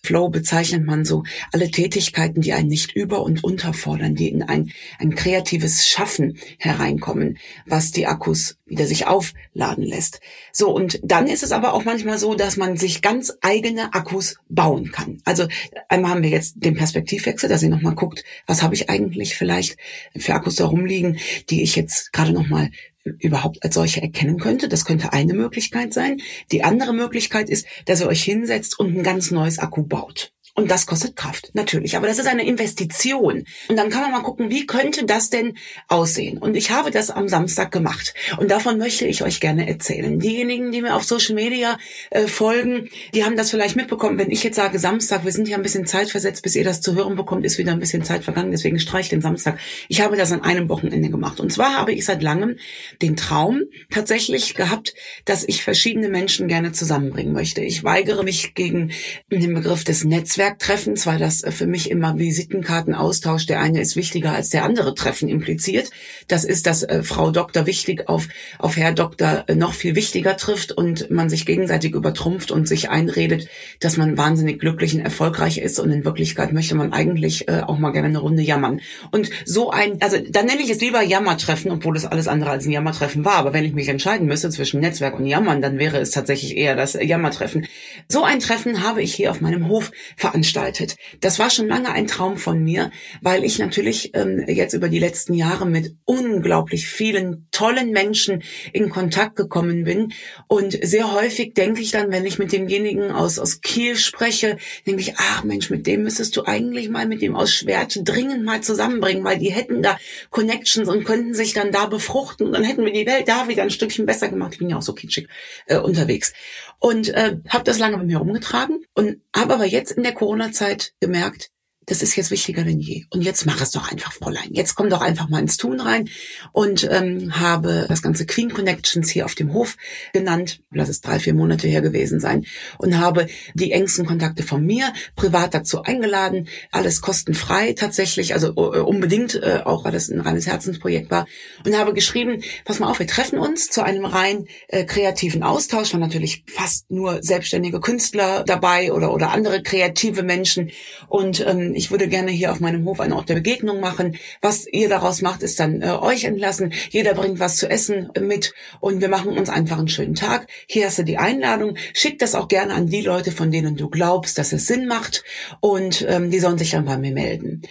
Flow 0.06 0.28
bezeichnet 0.28 0.84
man 0.84 1.04
so 1.04 1.24
alle 1.52 1.68
Tätigkeiten, 1.68 2.40
die 2.40 2.52
einen 2.52 2.68
nicht 2.68 2.94
über- 2.94 3.22
und 3.22 3.42
unterfordern, 3.42 4.14
die 4.14 4.28
in 4.28 4.44
ein, 4.44 4.70
ein 5.00 5.16
kreatives 5.16 5.88
Schaffen 5.88 6.38
hereinkommen, 6.58 7.38
was 7.66 7.90
die 7.90 8.06
Akkus 8.06 8.56
wieder 8.66 8.86
sich 8.86 9.06
aufladen 9.06 9.84
lässt. 9.84 10.20
So, 10.52 10.74
und 10.74 11.00
dann 11.02 11.28
ist 11.28 11.42
es 11.42 11.52
aber 11.52 11.72
auch 11.72 11.84
manchmal 11.84 12.18
so, 12.18 12.34
dass 12.34 12.56
man 12.56 12.76
sich 12.76 13.00
ganz 13.00 13.32
eigene 13.40 13.94
Akkus 13.94 14.36
bauen 14.48 14.90
kann. 14.92 15.20
Also 15.24 15.46
einmal 15.88 16.10
haben 16.10 16.22
wir 16.22 16.30
jetzt 16.30 16.54
den 16.56 16.74
Perspektivwechsel, 16.74 17.48
dass 17.48 17.62
ihr 17.62 17.68
nochmal 17.68 17.94
guckt, 17.94 18.24
was 18.46 18.62
habe 18.62 18.74
ich 18.74 18.90
eigentlich 18.90 19.36
vielleicht 19.36 19.76
für 20.16 20.34
Akkus 20.34 20.56
da 20.56 20.66
rumliegen, 20.66 21.18
die 21.48 21.62
ich 21.62 21.76
jetzt 21.76 22.12
gerade 22.12 22.32
nochmal 22.32 22.70
überhaupt 23.18 23.62
als 23.62 23.74
solche 23.74 24.02
erkennen 24.02 24.38
könnte. 24.38 24.68
Das 24.68 24.84
könnte 24.84 25.12
eine 25.12 25.34
Möglichkeit 25.34 25.94
sein. 25.94 26.18
Die 26.50 26.64
andere 26.64 26.92
Möglichkeit 26.92 27.48
ist, 27.48 27.66
dass 27.84 28.00
ihr 28.00 28.08
euch 28.08 28.22
hinsetzt 28.22 28.78
und 28.78 28.96
ein 28.96 29.02
ganz 29.04 29.30
neues 29.30 29.60
Akku 29.60 29.84
baut. 29.84 30.32
Und 30.56 30.70
das 30.70 30.86
kostet 30.86 31.16
Kraft, 31.16 31.50
natürlich. 31.52 31.98
Aber 31.98 32.06
das 32.06 32.18
ist 32.18 32.26
eine 32.26 32.46
Investition. 32.46 33.44
Und 33.68 33.76
dann 33.76 33.90
kann 33.90 34.00
man 34.00 34.10
mal 34.10 34.22
gucken, 34.22 34.48
wie 34.48 34.64
könnte 34.64 35.04
das 35.04 35.28
denn 35.28 35.52
aussehen? 35.86 36.38
Und 36.38 36.56
ich 36.56 36.70
habe 36.70 36.90
das 36.90 37.10
am 37.10 37.28
Samstag 37.28 37.70
gemacht. 37.70 38.14
Und 38.38 38.50
davon 38.50 38.78
möchte 38.78 39.04
ich 39.04 39.22
euch 39.22 39.40
gerne 39.40 39.68
erzählen. 39.68 40.18
Diejenigen, 40.18 40.72
die 40.72 40.80
mir 40.80 40.94
auf 40.94 41.04
Social 41.04 41.34
Media 41.34 41.76
äh, 42.08 42.26
folgen, 42.26 42.88
die 43.14 43.22
haben 43.22 43.36
das 43.36 43.50
vielleicht 43.50 43.76
mitbekommen. 43.76 44.18
Wenn 44.18 44.30
ich 44.30 44.42
jetzt 44.44 44.56
sage 44.56 44.78
Samstag, 44.78 45.26
wir 45.26 45.32
sind 45.32 45.46
ja 45.46 45.58
ein 45.58 45.62
bisschen 45.62 45.84
zeitversetzt, 45.84 46.42
bis 46.42 46.56
ihr 46.56 46.64
das 46.64 46.80
zu 46.80 46.94
hören 46.94 47.16
bekommt, 47.16 47.44
ist 47.44 47.58
wieder 47.58 47.72
ein 47.72 47.78
bisschen 47.78 48.02
Zeit 48.02 48.24
vergangen. 48.24 48.50
Deswegen 48.50 48.80
streich 48.80 49.10
den 49.10 49.20
Samstag. 49.20 49.58
Ich 49.88 50.00
habe 50.00 50.16
das 50.16 50.32
an 50.32 50.40
einem 50.40 50.70
Wochenende 50.70 51.10
gemacht. 51.10 51.38
Und 51.38 51.52
zwar 51.52 51.74
habe 51.76 51.92
ich 51.92 52.06
seit 52.06 52.22
langem 52.22 52.56
den 53.02 53.14
Traum 53.14 53.64
tatsächlich 53.90 54.54
gehabt, 54.54 54.94
dass 55.26 55.44
ich 55.46 55.62
verschiedene 55.62 56.08
Menschen 56.08 56.48
gerne 56.48 56.72
zusammenbringen 56.72 57.34
möchte. 57.34 57.60
Ich 57.60 57.84
weigere 57.84 58.22
mich 58.22 58.54
gegen 58.54 58.92
den 59.30 59.52
Begriff 59.52 59.84
des 59.84 60.04
Netzwerks 60.04 60.45
Netzwerktreffens, 60.46 61.06
weil 61.06 61.18
das 61.18 61.42
äh, 61.42 61.50
für 61.50 61.66
mich 61.66 61.90
immer 61.90 62.18
Visitenkartenaustausch, 62.18 63.46
der 63.46 63.60
eine 63.60 63.80
ist 63.80 63.96
wichtiger 63.96 64.32
als 64.32 64.50
der 64.50 64.64
andere 64.64 64.94
Treffen 64.94 65.28
impliziert. 65.28 65.90
Das 66.28 66.44
ist, 66.44 66.66
dass 66.66 66.82
äh, 66.82 67.02
Frau 67.02 67.30
Doktor 67.30 67.66
wichtig 67.66 68.08
auf, 68.08 68.28
auf 68.58 68.76
Herr 68.76 68.92
Doktor 68.92 69.44
äh, 69.48 69.54
noch 69.54 69.74
viel 69.74 69.94
wichtiger 69.94 70.36
trifft 70.36 70.72
und 70.72 71.10
man 71.10 71.28
sich 71.28 71.46
gegenseitig 71.46 71.94
übertrumpft 71.94 72.50
und 72.50 72.68
sich 72.68 72.90
einredet, 72.90 73.48
dass 73.80 73.96
man 73.96 74.16
wahnsinnig 74.16 74.60
glücklich 74.60 74.94
und 74.94 75.00
erfolgreich 75.00 75.58
ist 75.58 75.78
und 75.78 75.90
in 75.90 76.04
Wirklichkeit 76.04 76.52
möchte 76.52 76.74
man 76.74 76.92
eigentlich 76.92 77.48
auch 77.48 77.78
mal 77.78 77.90
gerne 77.90 78.08
eine 78.08 78.18
Runde 78.18 78.42
jammern. 78.42 78.80
Und 79.10 79.30
so 79.44 79.70
ein, 79.70 80.00
also 80.00 80.16
dann 80.30 80.46
nenne 80.46 80.62
ich 80.62 80.70
es 80.70 80.80
lieber 80.80 81.02
Jammertreffen, 81.02 81.70
obwohl 81.70 81.96
es 81.96 82.04
alles 82.04 82.28
andere 82.28 82.50
als 82.50 82.66
ein 82.66 82.70
Jammertreffen 82.70 83.24
war. 83.24 83.34
Aber 83.34 83.52
wenn 83.52 83.64
ich 83.64 83.72
mich 83.72 83.88
entscheiden 83.88 84.26
müsste 84.26 84.50
zwischen 84.50 84.80
Netzwerk 84.80 85.18
und 85.18 85.26
Jammern, 85.26 85.60
dann 85.60 85.78
wäre 85.78 85.98
es 85.98 86.10
tatsächlich 86.10 86.56
eher 86.56 86.76
das 86.76 86.94
Jammertreffen. 86.94 87.66
So 88.08 88.24
ein 88.24 88.40
Treffen 88.40 88.82
habe 88.82 89.02
ich 89.02 89.14
hier 89.14 89.30
auf 89.30 89.40
meinem 89.40 89.68
Hof 89.68 89.92
veranstaltet 90.16 90.35
veranstaltet. 90.36 90.96
Das 91.20 91.38
war 91.38 91.48
schon 91.48 91.66
lange 91.66 91.90
ein 91.90 92.06
Traum 92.06 92.36
von 92.36 92.62
mir, 92.62 92.90
weil 93.22 93.42
ich 93.42 93.58
natürlich 93.58 94.10
ähm, 94.14 94.44
jetzt 94.46 94.74
über 94.74 94.90
die 94.90 94.98
letzten 94.98 95.32
Jahre 95.32 95.64
mit 95.66 95.94
unglaublich 96.04 96.88
vielen 96.88 97.46
tollen 97.52 97.90
Menschen 97.90 98.42
in 98.74 98.90
Kontakt 98.90 99.36
gekommen 99.36 99.84
bin. 99.84 100.12
Und 100.46 100.78
sehr 100.82 101.12
häufig 101.12 101.54
denke 101.54 101.80
ich 101.80 101.90
dann, 101.90 102.10
wenn 102.10 102.26
ich 102.26 102.38
mit 102.38 102.52
demjenigen 102.52 103.10
aus, 103.10 103.38
aus 103.38 103.62
Kiel 103.62 103.96
spreche, 103.96 104.58
denke 104.86 105.00
ich, 105.00 105.14
ach 105.16 105.42
Mensch, 105.42 105.70
mit 105.70 105.86
dem 105.86 106.02
müsstest 106.02 106.36
du 106.36 106.44
eigentlich 106.44 106.90
mal 106.90 107.06
mit 107.06 107.22
dem 107.22 107.34
aus 107.34 107.50
Schwerte 107.50 108.02
dringend 108.02 108.44
mal 108.44 108.60
zusammenbringen, 108.60 109.24
weil 109.24 109.38
die 109.38 109.50
hätten 109.50 109.82
da 109.82 109.98
Connections 110.28 110.88
und 110.88 111.04
könnten 111.04 111.32
sich 111.32 111.54
dann 111.54 111.72
da 111.72 111.86
befruchten 111.86 112.46
und 112.46 112.52
dann 112.52 112.64
hätten 112.64 112.84
wir 112.84 112.92
die 112.92 113.06
Welt 113.06 113.26
da 113.26 113.48
wieder 113.48 113.62
ein 113.62 113.70
Stückchen 113.70 114.04
besser 114.04 114.28
gemacht. 114.28 114.52
Ich 114.52 114.58
bin 114.58 114.68
ja 114.68 114.76
auch 114.76 114.82
so 114.82 114.92
kitschig 114.92 115.28
äh, 115.66 115.78
unterwegs 115.78 116.34
und 116.78 117.08
äh, 117.08 117.38
habe 117.48 117.64
das 117.64 117.78
lange 117.78 117.96
mit 117.98 118.06
mir 118.06 118.18
rumgetragen 118.18 118.84
und 118.94 119.20
habe 119.34 119.54
aber 119.54 119.64
jetzt 119.64 119.92
in 119.92 120.02
der 120.02 120.14
Corona-Zeit 120.14 120.94
gemerkt, 121.00 121.50
das 121.86 122.02
ist 122.02 122.16
jetzt 122.16 122.32
wichtiger 122.32 122.64
denn 122.64 122.80
je. 122.80 123.04
Und 123.10 123.22
jetzt 123.22 123.46
mach 123.46 123.60
es 123.60 123.70
doch 123.70 123.90
einfach, 123.90 124.12
Fräulein. 124.12 124.48
Jetzt 124.50 124.74
komm 124.74 124.90
doch 124.90 125.00
einfach 125.00 125.28
mal 125.28 125.40
ins 125.40 125.56
Tun 125.56 125.80
rein 125.80 126.08
und 126.52 126.86
ähm, 126.90 127.38
habe 127.40 127.86
das 127.88 128.02
ganze 128.02 128.26
Queen 128.26 128.52
Connections 128.52 129.08
hier 129.08 129.24
auf 129.24 129.36
dem 129.36 129.52
Hof 129.52 129.76
genannt. 130.12 130.60
Lass 130.72 130.88
es 130.88 131.00
drei, 131.00 131.20
vier 131.20 131.34
Monate 131.34 131.68
her 131.68 131.82
gewesen 131.82 132.18
sein. 132.18 132.44
Und 132.78 132.98
habe 132.98 133.28
die 133.54 133.70
engsten 133.70 134.04
Kontakte 134.04 134.42
von 134.42 134.66
mir 134.66 134.92
privat 135.14 135.54
dazu 135.54 135.82
eingeladen. 135.82 136.48
Alles 136.72 137.00
kostenfrei 137.00 137.72
tatsächlich, 137.72 138.34
also 138.34 138.48
äh, 138.48 138.80
unbedingt, 138.80 139.36
äh, 139.36 139.60
auch 139.64 139.84
weil 139.84 139.92
das 139.92 140.08
ein 140.08 140.20
reines 140.20 140.48
Herzensprojekt 140.48 141.12
war. 141.12 141.26
Und 141.64 141.78
habe 141.78 141.94
geschrieben, 141.94 142.42
pass 142.64 142.80
mal 142.80 142.90
auf, 142.90 142.98
wir 142.98 143.06
treffen 143.06 143.38
uns 143.38 143.70
zu 143.70 143.84
einem 143.84 144.04
rein 144.04 144.46
äh, 144.68 144.84
kreativen 144.84 145.44
Austausch. 145.44 145.92
Waren 145.92 146.00
natürlich 146.00 146.44
fast 146.48 146.90
nur 146.90 147.22
selbstständige 147.22 147.78
Künstler 147.78 148.42
dabei 148.44 148.92
oder, 148.92 149.14
oder 149.14 149.30
andere 149.30 149.62
kreative 149.62 150.24
Menschen. 150.24 150.72
Und 151.08 151.46
ähm, 151.46 151.75
ich 151.76 151.90
würde 151.90 152.08
gerne 152.08 152.30
hier 152.30 152.52
auf 152.52 152.60
meinem 152.60 152.84
Hof 152.84 153.00
einen 153.00 153.12
Ort 153.12 153.28
der 153.28 153.34
Begegnung 153.34 153.80
machen. 153.80 154.16
Was 154.40 154.66
ihr 154.66 154.88
daraus 154.88 155.22
macht, 155.22 155.42
ist 155.42 155.60
dann 155.60 155.82
äh, 155.82 155.90
euch 155.90 156.24
entlassen. 156.24 156.72
Jeder 156.90 157.14
bringt 157.14 157.38
was 157.38 157.56
zu 157.56 157.68
essen 157.68 158.10
mit 158.20 158.54
und 158.80 159.00
wir 159.00 159.08
machen 159.08 159.36
uns 159.36 159.48
einfach 159.48 159.78
einen 159.78 159.88
schönen 159.88 160.14
Tag. 160.14 160.48
Hier 160.66 160.86
hast 160.86 160.98
du 160.98 161.04
die 161.04 161.18
Einladung. 161.18 161.76
Schick 161.92 162.18
das 162.18 162.34
auch 162.34 162.48
gerne 162.48 162.74
an 162.74 162.86
die 162.86 163.02
Leute, 163.02 163.30
von 163.30 163.50
denen 163.50 163.76
du 163.76 163.88
glaubst, 163.88 164.38
dass 164.38 164.52
es 164.52 164.66
Sinn 164.66 164.86
macht 164.86 165.24
und 165.60 166.04
ähm, 166.08 166.30
die 166.30 166.40
sollen 166.40 166.58
sich 166.58 166.70
dann 166.70 166.84
bei 166.84 166.96
mir 166.96 167.12
melden. 167.12 167.62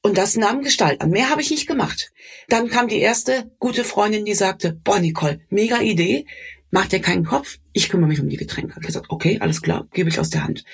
Und 0.00 0.16
das 0.16 0.36
nahm 0.36 0.62
Gestalt 0.62 1.00
an. 1.00 1.10
Mehr 1.10 1.28
habe 1.30 1.42
ich 1.42 1.50
nicht 1.50 1.66
gemacht. 1.66 2.12
Dann 2.48 2.68
kam 2.68 2.88
die 2.88 3.00
erste 3.00 3.50
gute 3.58 3.84
Freundin, 3.84 4.24
die 4.24 4.34
sagte, 4.34 4.78
boah, 4.84 5.00
Nicole, 5.00 5.40
mega 5.50 5.80
Idee, 5.80 6.24
mach 6.70 6.86
dir 6.86 7.00
keinen 7.00 7.24
Kopf, 7.24 7.58
ich 7.72 7.88
kümmere 7.88 8.08
mich 8.08 8.20
um 8.20 8.28
die 8.28 8.36
Getränke. 8.36 8.74
Ich 8.80 8.86
gesagt, 8.86 9.06
okay, 9.08 9.38
alles 9.40 9.62
klar, 9.62 9.88
gebe 9.92 10.08
ich 10.08 10.20
aus 10.20 10.30
der 10.30 10.44
Hand. 10.44 10.64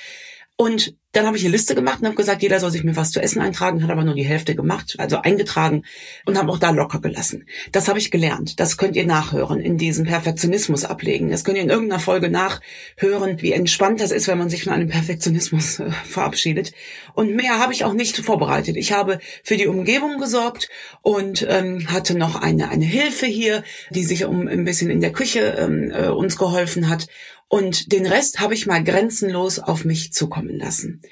Und 0.56 0.94
dann 1.10 1.26
habe 1.26 1.36
ich 1.36 1.44
eine 1.44 1.52
Liste 1.52 1.74
gemacht 1.74 2.00
und 2.00 2.06
habe 2.06 2.16
gesagt, 2.16 2.42
jeder 2.42 2.60
soll 2.60 2.70
sich 2.70 2.84
mir 2.84 2.94
was 2.96 3.10
zu 3.10 3.20
essen 3.20 3.40
eintragen, 3.40 3.82
hat 3.82 3.90
aber 3.90 4.04
nur 4.04 4.14
die 4.14 4.24
Hälfte 4.24 4.54
gemacht, 4.54 4.94
also 4.98 5.18
eingetragen 5.18 5.84
und 6.26 6.38
habe 6.38 6.50
auch 6.50 6.58
da 6.58 6.70
locker 6.70 7.00
gelassen. 7.00 7.46
Das 7.72 7.88
habe 7.88 7.98
ich 7.98 8.12
gelernt. 8.12 8.60
Das 8.60 8.76
könnt 8.76 8.94
ihr 8.94 9.06
nachhören, 9.06 9.58
in 9.58 9.78
diesem 9.78 10.06
Perfektionismus 10.06 10.84
ablegen. 10.84 11.30
Das 11.30 11.44
könnt 11.44 11.56
ihr 11.56 11.62
in 11.64 11.70
irgendeiner 11.70 12.00
Folge 12.00 12.30
nachhören, 12.30 13.42
wie 13.42 13.52
entspannt 13.52 14.00
das 14.00 14.12
ist, 14.12 14.28
wenn 14.28 14.38
man 14.38 14.48
sich 14.48 14.64
von 14.64 14.72
einem 14.72 14.88
Perfektionismus 14.88 15.80
äh, 15.80 15.90
verabschiedet. 16.04 16.72
Und 17.14 17.34
mehr 17.34 17.58
habe 17.58 17.72
ich 17.72 17.84
auch 17.84 17.94
nicht 17.94 18.16
vorbereitet. 18.18 18.76
Ich 18.76 18.92
habe 18.92 19.18
für 19.42 19.56
die 19.56 19.66
Umgebung 19.66 20.18
gesorgt 20.18 20.68
und 21.02 21.44
ähm, 21.48 21.92
hatte 21.92 22.16
noch 22.16 22.36
eine, 22.36 22.68
eine 22.70 22.84
Hilfe 22.84 23.26
hier, 23.26 23.64
die 23.90 24.04
sich 24.04 24.24
um 24.24 24.46
ein 24.46 24.64
bisschen 24.64 24.90
in 24.90 25.00
der 25.00 25.12
Küche 25.12 25.56
ähm, 25.58 25.90
äh, 25.92 26.08
uns 26.08 26.36
geholfen 26.36 26.88
hat. 26.88 27.08
Und 27.54 27.92
den 27.92 28.04
Rest 28.04 28.40
habe 28.40 28.54
ich 28.54 28.66
mal 28.66 28.82
grenzenlos 28.82 29.60
auf 29.60 29.84
mich 29.84 30.12
zukommen 30.12 30.58
lassen. 30.58 31.02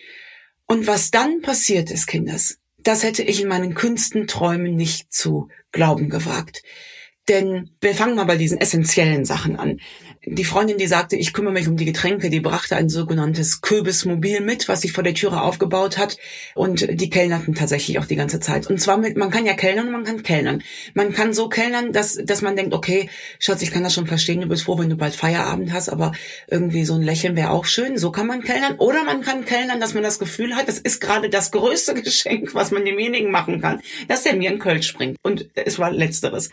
Und 0.66 0.88
was 0.88 1.12
dann 1.12 1.40
passiert 1.40 1.88
ist, 1.92 2.08
Kinders, 2.08 2.58
das 2.78 3.04
hätte 3.04 3.22
ich 3.22 3.40
in 3.40 3.46
meinen 3.46 3.74
kühnsten 3.74 4.26
Träumen 4.26 4.74
nicht 4.74 5.12
zu 5.12 5.50
glauben 5.70 6.08
gewagt. 6.08 6.64
Denn 7.28 7.70
wir 7.80 7.94
fangen 7.94 8.16
mal 8.16 8.24
bei 8.24 8.36
diesen 8.36 8.58
essentiellen 8.58 9.24
Sachen 9.24 9.54
an 9.54 9.78
die 10.24 10.44
Freundin, 10.44 10.78
die 10.78 10.86
sagte, 10.86 11.16
ich 11.16 11.32
kümmere 11.32 11.52
mich 11.52 11.66
um 11.66 11.76
die 11.76 11.84
Getränke, 11.84 12.30
die 12.30 12.40
brachte 12.40 12.76
ein 12.76 12.88
sogenanntes 12.88 13.60
Kürbismobil 13.60 14.40
mit, 14.40 14.68
was 14.68 14.82
sich 14.82 14.92
vor 14.92 15.02
der 15.02 15.14
Türe 15.14 15.42
aufgebaut 15.42 15.98
hat. 15.98 16.16
Und 16.54 16.86
die 16.88 17.10
kellnerten 17.10 17.54
tatsächlich 17.54 17.98
auch 17.98 18.06
die 18.06 18.14
ganze 18.14 18.38
Zeit. 18.38 18.68
Und 18.68 18.80
zwar 18.80 18.98
mit, 18.98 19.16
man 19.16 19.30
kann 19.30 19.46
ja 19.46 19.54
kellnern 19.54 19.90
man 19.90 20.04
kann 20.04 20.22
kellnern. 20.22 20.62
Man 20.94 21.12
kann 21.12 21.32
so 21.32 21.48
kellnern, 21.48 21.92
dass, 21.92 22.14
dass 22.14 22.40
man 22.40 22.54
denkt, 22.54 22.72
okay, 22.72 23.10
Schatz, 23.40 23.62
ich 23.62 23.72
kann 23.72 23.82
das 23.82 23.94
schon 23.94 24.06
verstehen, 24.06 24.40
du 24.40 24.46
bist 24.46 24.62
froh, 24.62 24.78
wenn 24.78 24.90
du 24.90 24.96
bald 24.96 25.16
Feierabend 25.16 25.72
hast, 25.72 25.88
aber 25.88 26.12
irgendwie 26.48 26.84
so 26.84 26.94
ein 26.94 27.02
Lächeln 27.02 27.34
wäre 27.34 27.50
auch 27.50 27.64
schön. 27.64 27.98
So 27.98 28.12
kann 28.12 28.28
man 28.28 28.42
kellnern. 28.42 28.76
Oder 28.78 29.02
man 29.02 29.22
kann 29.22 29.44
kellnern, 29.44 29.80
dass 29.80 29.94
man 29.94 30.04
das 30.04 30.20
Gefühl 30.20 30.54
hat, 30.54 30.68
das 30.68 30.78
ist 30.78 31.00
gerade 31.00 31.30
das 31.30 31.50
größte 31.50 31.94
Geschenk, 32.02 32.54
was 32.54 32.70
man 32.70 32.84
demjenigen 32.84 33.32
machen 33.32 33.60
kann, 33.60 33.80
dass 34.06 34.22
der 34.22 34.36
mir 34.36 34.52
in 34.52 34.60
Köln 34.60 34.84
springt. 34.84 35.16
Und 35.22 35.50
es 35.56 35.80
war 35.80 35.90
letzteres. 35.90 36.50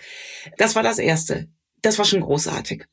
Das 0.58 0.76
war 0.76 0.82
das 0.82 0.98
Erste 0.98 1.48
das 1.82 1.98
war 1.98 2.06
schon 2.06 2.22
großartig. 2.22 2.86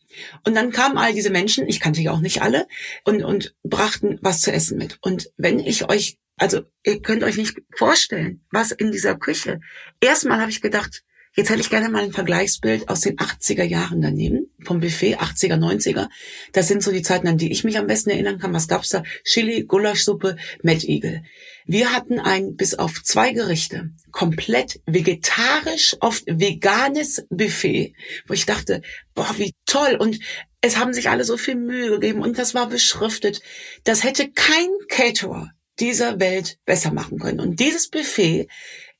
Und 0.45 0.55
dann 0.55 0.71
kamen 0.71 0.99
all 0.99 1.12
diese 1.12 1.31
Menschen, 1.31 1.69
ich 1.69 1.81
kannte 1.81 2.00
ja 2.00 2.12
auch 2.12 2.21
nicht 2.21 2.43
alle, 2.43 2.66
und, 3.05 3.23
und 3.23 3.55
brachten 3.62 4.19
was 4.23 4.40
zu 4.40 4.52
essen 4.52 4.78
mit. 4.78 4.99
Und 5.00 5.31
wenn 5.37 5.59
ich 5.59 5.88
euch, 5.88 6.19
also 6.37 6.62
ihr 6.85 7.00
könnt 7.00 7.25
euch 7.25 7.37
nicht 7.37 7.57
vorstellen, 7.75 8.45
was 8.50 8.71
in 8.71 8.93
dieser 8.93 9.16
Küche. 9.16 9.61
Erstmal 10.00 10.40
habe 10.40 10.50
ich 10.50 10.61
gedacht, 10.61 11.02
Jetzt 11.38 11.50
hätte 11.50 11.61
ich 11.61 11.69
gerne 11.69 11.90
mal 11.90 12.02
ein 12.02 12.12
Vergleichsbild 12.12 12.88
aus 12.88 13.02
den 13.02 13.19
80er 13.19 13.62
Jahren 13.62 14.00
daneben, 14.00 14.50
vom 14.64 14.81
Buffet, 14.81 15.19
80er, 15.19 15.59
90er. 15.59 16.09
Das 16.55 16.66
sind 16.66 16.83
so 16.83 16.90
die 16.93 17.02
Zeiten, 17.02 17.28
an 17.28 17.37
die 17.37 17.52
ich 17.52 17.62
mich 17.62 17.76
am 17.76 17.87
besten 17.87 18.09
erinnern 18.09 18.38
kann. 18.38 18.55
Was 18.55 18.69
gab's 18.69 18.88
da? 18.88 19.02
Chili, 19.23 19.64
Gulaschsuppe, 19.64 20.38
Mettigel. 20.62 21.25
Wir 21.66 21.93
hatten 21.93 22.21
ein 22.21 22.57
bis 22.57 22.75
auf 22.75 23.02
zwei 23.02 23.33
Gerichte 23.33 23.90
komplett 24.12 24.81
vegetarisch, 24.87 25.95
oft 26.00 26.25
veganes 26.26 27.26
Buffet, 27.28 27.93
wo 28.26 28.33
ich 28.33 28.47
dachte, 28.47 28.81
boah, 29.14 29.35
wie 29.37 29.52
toll. 29.66 29.97
Und 30.00 30.19
es 30.62 30.78
haben 30.78 30.95
sich 30.95 31.11
alle 31.11 31.25
so 31.25 31.37
viel 31.37 31.57
Mühe 31.57 31.90
gegeben 31.90 32.23
und 32.23 32.38
das 32.38 32.55
war 32.55 32.71
beschriftet. 32.71 33.43
Das 33.85 34.05
hätte 34.05 34.33
kein 34.33 34.71
Caterer 34.88 35.50
dieser 35.81 36.19
Welt 36.19 36.57
besser 36.64 36.93
machen 36.93 37.19
können. 37.19 37.40
Und 37.40 37.61
dieses 37.61 37.90
Buffet 37.90 38.49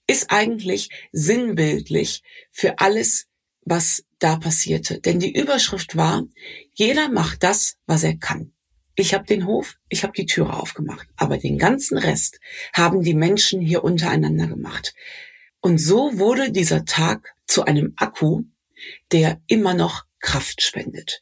ist 0.07 0.31
eigentlich 0.31 0.91
sinnbildlich 1.13 2.23
für 2.53 2.79
alles, 2.79 3.27
was 3.63 4.05
da 4.19 4.37
passierte. 4.37 5.01
Denn 5.01 5.19
die 5.19 5.33
Überschrift 5.33 5.97
war, 5.97 6.25
jeder 6.75 7.09
macht 7.09 7.43
das, 7.43 7.77
was 7.87 8.05
er 8.05 8.17
kann. 8.17 8.53
Ich 8.95 9.13
habe 9.13 9.27
den 9.27 9.47
Hof, 9.47 9.77
ich 9.89 10.05
habe 10.05 10.15
die 10.15 10.25
Türe 10.25 10.55
aufgemacht, 10.55 11.07
aber 11.17 11.37
den 11.37 11.59
ganzen 11.59 11.99
Rest 11.99 12.41
haben 12.73 13.03
die 13.03 13.15
Menschen 13.15 13.61
hier 13.61 13.85
untereinander 13.85 14.47
gemacht. 14.47 14.95
Und 15.61 15.79
so 15.79 16.19
wurde 16.19 16.51
dieser 16.51 16.85
Tag 16.85 17.35
zu 17.47 17.65
einem 17.65 17.93
Akku, 17.97 18.45
der 19.13 19.41
immer 19.49 19.75
noch 19.75 20.05
Kraft 20.21 20.63
spendet. 20.63 21.21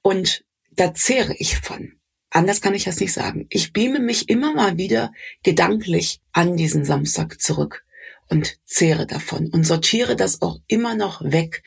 Und 0.00 0.44
da 0.70 0.94
zehre 0.94 1.34
ich 1.36 1.58
von. 1.58 2.00
Anders 2.30 2.60
kann 2.60 2.74
ich 2.74 2.84
das 2.84 3.00
nicht 3.00 3.12
sagen. 3.12 3.46
Ich 3.50 3.72
beame 3.72 3.98
mich 3.98 4.28
immer 4.28 4.54
mal 4.54 4.78
wieder 4.78 5.12
gedanklich 5.42 6.20
an 6.32 6.56
diesen 6.56 6.84
Samstag 6.84 7.40
zurück 7.40 7.84
und 8.30 8.58
zehre 8.64 9.06
davon 9.06 9.48
und 9.48 9.64
sortiere 9.64 10.16
das 10.16 10.40
auch 10.42 10.58
immer 10.66 10.94
noch 10.94 11.20
weg, 11.22 11.62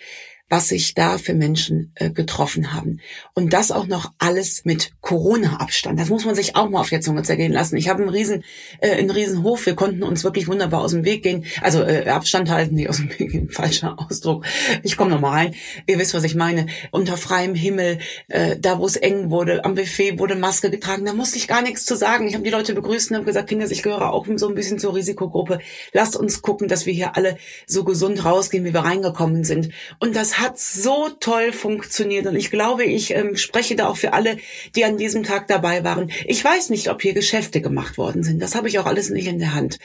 was 0.54 0.68
sich 0.68 0.94
da 0.94 1.18
für 1.18 1.34
Menschen 1.34 1.92
äh, 1.96 2.12
getroffen 2.12 2.76
haben. 2.76 3.00
Und 3.34 3.54
das 3.54 3.72
auch 3.72 3.88
noch 3.88 4.12
alles 4.20 4.66
mit 4.66 4.92
Corona-Abstand. 5.02 6.00
Das 6.00 6.10
muss 6.10 6.26
man 6.26 6.36
sich 6.36 6.56
auch 6.56 6.70
mal 6.70 6.80
auf 6.82 6.90
der 6.90 7.02
Zunge 7.02 7.24
zergehen 7.24 7.52
lassen. 7.52 7.76
Ich 7.76 7.90
habe 7.90 8.04
einen 8.04 8.12
riesen, 8.12 8.44
äh, 8.80 8.92
einen 8.92 9.10
riesen 9.10 9.42
Hof. 9.42 9.66
Wir 9.66 9.74
konnten 9.74 10.04
uns 10.04 10.24
wirklich 10.24 10.48
wunderbar 10.48 10.82
aus 10.82 10.92
dem 10.92 11.06
Weg 11.06 11.24
gehen. 11.24 11.46
Also 11.64 11.82
äh, 11.82 12.08
Abstand 12.08 12.52
halten, 12.52 12.76
nicht 12.76 12.88
aus 12.88 12.98
dem 12.98 13.10
Weg 13.10 13.32
gehen, 13.32 13.50
falscher 13.52 13.98
Ausdruck. 13.98 14.46
Ich 14.84 14.96
komme 14.96 15.10
noch 15.10 15.22
mal 15.22 15.32
rein. 15.32 15.56
Ihr 15.88 15.98
wisst, 15.98 16.14
was 16.14 16.24
ich 16.24 16.36
meine. 16.36 16.68
Unter 16.92 17.18
freiem 17.18 17.56
Himmel, 17.56 17.98
äh, 18.28 18.56
da 18.60 18.78
wo 18.78 18.86
es 18.86 18.96
eng 18.96 19.32
wurde, 19.32 19.66
am 19.66 19.74
Buffet 19.74 20.20
wurde 20.20 20.36
Maske 20.36 20.70
getragen. 20.70 21.04
Da 21.04 21.14
musste 21.14 21.40
ich 21.40 21.48
gar 21.48 21.64
nichts 21.64 21.84
zu 21.84 21.96
sagen. 21.96 22.28
Ich 22.28 22.36
habe 22.36 22.44
die 22.44 22.52
Leute 22.52 22.76
begrüßt 22.76 23.10
und 23.10 23.16
habe 23.16 23.26
gesagt, 23.26 23.50
Kinder, 23.50 23.66
ich 23.72 23.82
gehöre 23.82 24.14
auch 24.14 24.28
so 24.36 24.50
ein 24.50 24.54
bisschen 24.54 24.78
zur 24.78 24.94
Risikogruppe. 24.94 25.58
Lasst 25.94 26.16
uns 26.16 26.44
gucken, 26.44 26.68
dass 26.68 26.86
wir 26.86 26.94
hier 26.94 27.16
alle 27.18 27.38
so 27.66 27.84
gesund 27.84 28.24
rausgehen, 28.24 28.64
wie 28.66 28.74
wir 28.76 28.82
reingekommen 28.82 29.44
sind. 29.44 29.70
Und 30.00 30.16
das 30.16 30.43
hat 30.44 30.60
so 30.60 31.10
toll 31.20 31.52
funktioniert 31.54 32.28
und 32.28 32.36
ich 32.36 32.52
glaube, 32.52 32.84
ich 32.84 33.16
ähm, 33.16 33.36
spreche 33.36 33.76
da 33.76 33.88
auch 33.88 33.98
für 33.98 34.14
alle, 34.14 34.38
die 34.76 34.86
an 34.86 34.98
diesem 34.98 35.24
Tag 35.24 35.48
dabei 35.48 35.84
waren. 35.84 36.12
Ich 36.26 36.44
weiß 36.44 36.70
nicht, 36.70 36.90
ob 36.90 37.02
hier 37.02 37.14
Geschäfte 37.14 37.62
gemacht 37.62 37.98
worden 37.98 38.24
sind. 38.24 38.42
Das 38.42 38.54
habe 38.54 38.68
ich 38.68 38.78
auch 38.78 38.86
alles 38.86 39.10
nicht 39.10 39.28
in 39.28 39.40
der 39.40 39.56
Hand. 39.56 39.80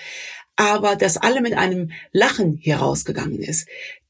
Aber 0.56 0.96
dass 0.96 1.16
alle 1.16 1.40
mit 1.40 1.54
einem 1.54 1.92
Lachen 2.12 2.58
hier 2.60 2.78
rausgegangen 2.78 3.38
ist, 3.38 3.68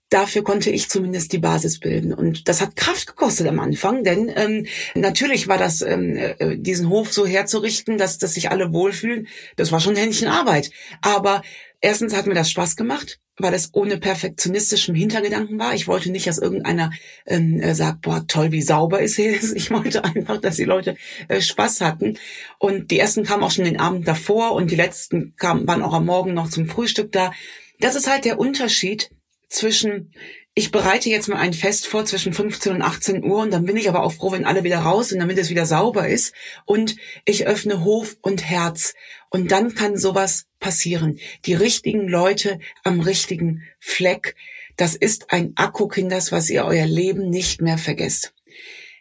dafür 0.09 0.43
konnte 0.43 0.71
ich 0.71 0.89
zumindest 0.89 1.33
die 1.33 1.39
Basis 1.39 1.79
bilden. 1.79 2.15
Und 2.15 2.49
das 2.49 2.61
hat 2.61 2.77
Kraft 2.77 3.07
gekostet 3.07 3.47
am 3.47 3.61
Anfang, 3.61 4.05
denn 4.05 4.33
ähm, 4.35 4.67
natürlich 4.95 5.49
war 5.49 5.59
das, 5.59 5.83
ähm, 5.83 6.17
äh, 6.17 6.57
diesen 6.57 6.89
Hof 6.89 7.13
so 7.13 7.27
herzurichten, 7.27 7.99
dass, 7.99 8.19
dass 8.19 8.35
sich 8.35 8.51
alle 8.51 8.73
wohlfühlen. 8.73 9.29
Das 9.57 9.73
war 9.73 9.81
schon 9.81 9.97
Händchen 9.97 10.29
Arbeit. 10.29 10.71
Aber 11.03 11.43
erstens 11.81 12.15
hat 12.15 12.27
mir 12.27 12.35
das 12.35 12.51
Spaß 12.51 12.77
gemacht 12.77 13.21
weil 13.39 13.55
es 13.55 13.71
ohne 13.73 13.99
perfektionistischem 13.99 14.95
Hintergedanken 14.95 15.59
war. 15.59 15.75
Ich 15.75 15.89
wollte 15.89 16.11
nicht, 16.11 16.27
dass 16.27 16.39
irgendeiner 16.39 16.91
ähm, 17.27 17.61
äh, 17.61 17.75
sagt, 17.75 18.03
boah, 18.03 18.25
toll, 18.27 18.53
wie 18.53 18.63
sauber 18.63 19.01
ist 19.01 19.17
hier. 19.17 19.39
Ich 19.59 19.71
wollte 19.71 20.05
einfach, 20.05 20.41
dass 20.41 20.57
die 20.57 20.65
Leute 20.65 20.97
äh, 21.29 21.41
Spaß 21.41 21.81
hatten. 21.81 22.19
Und 22.59 22.91
die 22.91 22.99
ersten 22.99 23.25
kamen 23.25 23.43
auch 23.43 23.51
schon 23.51 23.65
den 23.65 23.81
Abend 23.81 24.07
davor 24.07 24.53
und 24.53 24.71
die 24.71 24.77
letzten 24.77 25.35
kamen, 25.37 25.67
waren 25.67 25.83
auch 25.83 25.95
am 25.95 26.07
Morgen 26.07 26.35
noch 26.35 26.51
zum 26.51 26.67
Frühstück 26.67 27.13
da. 27.13 27.33
Das 27.81 27.95
ist 27.95 28.09
halt 28.09 28.25
der 28.25 28.39
Unterschied 28.39 29.11
zwischen 29.49 30.13
ich 30.59 30.73
bereite 30.73 31.09
jetzt 31.09 31.29
mal 31.29 31.37
ein 31.37 31.53
Fest 31.53 31.87
vor 31.87 32.05
zwischen 32.05 32.33
15 32.33 32.75
und 32.75 32.83
18 32.83 33.23
Uhr 33.23 33.43
und 33.43 33.53
dann 33.53 33.65
bin 33.65 33.77
ich 33.77 33.89
aber 33.89 34.03
auch 34.03 34.11
froh, 34.11 34.33
wenn 34.33 34.45
alle 34.45 34.65
wieder 34.65 34.81
raus 34.81 35.11
sind, 35.11 35.21
damit 35.21 35.39
es 35.39 35.51
wieder 35.51 35.67
sauber 35.67 36.09
ist. 36.09 36.35
Und 36.65 36.97
ich 37.25 37.47
öffne 37.47 37.85
Hof 37.85 38.17
und 38.23 38.43
Herz. 38.43 38.95
Und 39.31 39.51
dann 39.51 39.75
kann 39.75 39.97
sowas 39.97 40.47
passieren. 40.59 41.19
Die 41.45 41.55
richtigen 41.55 42.09
Leute 42.09 42.59
am 42.85 43.01
richtigen 43.01 43.63
Fleck. 43.79 44.35
Das 44.77 44.95
ist 44.95 45.31
ein 45.33 45.53
Akku, 45.57 45.89
Kinders, 45.89 46.33
was 46.33 46.49
ihr 46.51 46.65
euer 46.65 46.87
Leben 46.87 47.29
nicht 47.29 47.61
mehr 47.61 47.79
vergesst. 47.79 48.33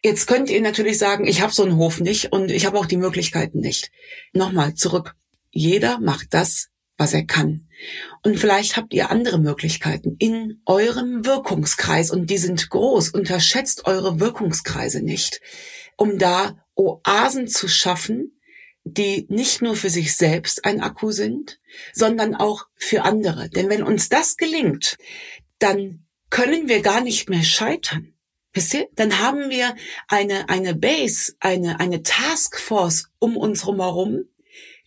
Jetzt 0.03 0.27
könnt 0.27 0.49
ihr 0.49 0.61
natürlich 0.61 0.97
sagen, 0.97 1.25
ich 1.25 1.41
habe 1.41 1.53
so 1.53 1.63
einen 1.63 1.77
Hof 1.77 1.99
nicht 1.99 2.31
und 2.31 2.51
ich 2.51 2.65
habe 2.65 2.77
auch 2.77 2.85
die 2.85 2.97
Möglichkeiten 2.97 3.59
nicht. 3.59 3.91
Nochmal 4.33 4.75
zurück. 4.75 5.15
Jeder 5.49 5.99
macht 5.99 6.33
das, 6.33 6.69
was 6.97 7.13
er 7.13 7.25
kann. 7.25 7.67
Und 8.23 8.37
vielleicht 8.37 8.77
habt 8.77 8.93
ihr 8.93 9.11
andere 9.11 9.39
Möglichkeiten 9.39 10.15
in 10.19 10.61
eurem 10.65 11.25
Wirkungskreis 11.25 12.11
und 12.11 12.29
die 12.29 12.37
sind 12.37 12.69
groß. 12.69 13.09
Unterschätzt 13.09 13.85
eure 13.85 14.19
Wirkungskreise 14.19 15.01
nicht, 15.01 15.41
um 15.95 16.17
da 16.17 16.57
Oasen 16.75 17.47
zu 17.47 17.67
schaffen, 17.67 18.36
die 18.93 19.25
nicht 19.29 19.61
nur 19.61 19.75
für 19.75 19.89
sich 19.89 20.15
selbst 20.15 20.65
ein 20.65 20.81
Akku 20.81 21.11
sind, 21.11 21.59
sondern 21.93 22.35
auch 22.35 22.65
für 22.75 23.03
andere. 23.03 23.49
Denn 23.49 23.69
wenn 23.69 23.83
uns 23.83 24.09
das 24.09 24.37
gelingt, 24.37 24.97
dann 25.59 26.05
können 26.29 26.67
wir 26.67 26.81
gar 26.81 27.01
nicht 27.01 27.29
mehr 27.29 27.43
scheitern. 27.43 28.13
Wisst 28.53 28.73
ihr? 28.73 28.87
Dann 28.95 29.19
haben 29.19 29.49
wir 29.49 29.75
eine, 30.07 30.49
eine 30.49 30.75
Base, 30.75 31.35
eine, 31.39 31.79
eine 31.79 32.01
Taskforce 32.03 33.09
um 33.19 33.37
uns 33.37 33.65
herum, 33.65 34.23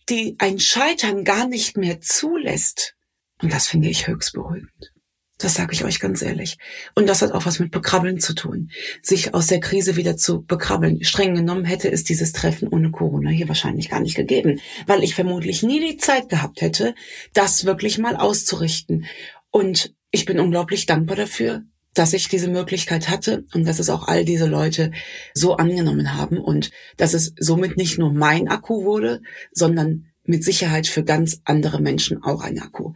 die 0.09 0.35
ein 0.39 0.59
Scheitern 0.59 1.23
gar 1.23 1.47
nicht 1.47 1.77
mehr 1.77 2.01
zulässt. 2.01 2.95
Und 3.41 3.53
das 3.53 3.67
finde 3.67 3.89
ich 3.89 4.07
höchst 4.07 4.33
beruhigend. 4.33 4.93
Das 5.41 5.55
sage 5.55 5.73
ich 5.73 5.83
euch 5.83 5.99
ganz 5.99 6.21
ehrlich. 6.21 6.57
Und 6.93 7.07
das 7.07 7.21
hat 7.21 7.31
auch 7.31 7.45
was 7.45 7.59
mit 7.59 7.71
Bekrabbeln 7.71 8.19
zu 8.19 8.33
tun. 8.33 8.69
Sich 9.01 9.33
aus 9.33 9.47
der 9.47 9.59
Krise 9.59 9.95
wieder 9.95 10.15
zu 10.15 10.43
bekrabbeln. 10.43 11.03
Streng 11.03 11.33
genommen 11.33 11.65
hätte 11.65 11.91
es 11.91 12.03
dieses 12.03 12.31
Treffen 12.31 12.67
ohne 12.67 12.91
Corona 12.91 13.29
hier 13.29 13.47
wahrscheinlich 13.47 13.89
gar 13.89 13.99
nicht 13.99 14.15
gegeben, 14.15 14.59
weil 14.85 15.03
ich 15.03 15.15
vermutlich 15.15 15.63
nie 15.63 15.79
die 15.79 15.97
Zeit 15.97 16.29
gehabt 16.29 16.61
hätte, 16.61 16.93
das 17.33 17.65
wirklich 17.65 17.97
mal 17.97 18.15
auszurichten. 18.15 19.05
Und 19.49 19.95
ich 20.11 20.25
bin 20.25 20.39
unglaublich 20.39 20.85
dankbar 20.85 21.15
dafür, 21.15 21.63
dass 21.93 22.13
ich 22.13 22.27
diese 22.29 22.47
Möglichkeit 22.47 23.09
hatte 23.09 23.45
und 23.53 23.67
dass 23.67 23.79
es 23.79 23.89
auch 23.89 24.07
all 24.07 24.23
diese 24.23 24.45
Leute 24.45 24.91
so 25.33 25.57
angenommen 25.57 26.13
haben 26.13 26.37
und 26.37 26.71
dass 26.97 27.13
es 27.13 27.33
somit 27.37 27.77
nicht 27.77 27.97
nur 27.97 28.13
mein 28.13 28.47
Akku 28.47 28.83
wurde, 28.83 29.21
sondern 29.51 30.05
mit 30.23 30.43
Sicherheit 30.43 30.87
für 30.87 31.03
ganz 31.03 31.41
andere 31.43 31.81
Menschen 31.81 32.23
auch 32.23 32.41
ein 32.41 32.59
Akku. 32.59 32.93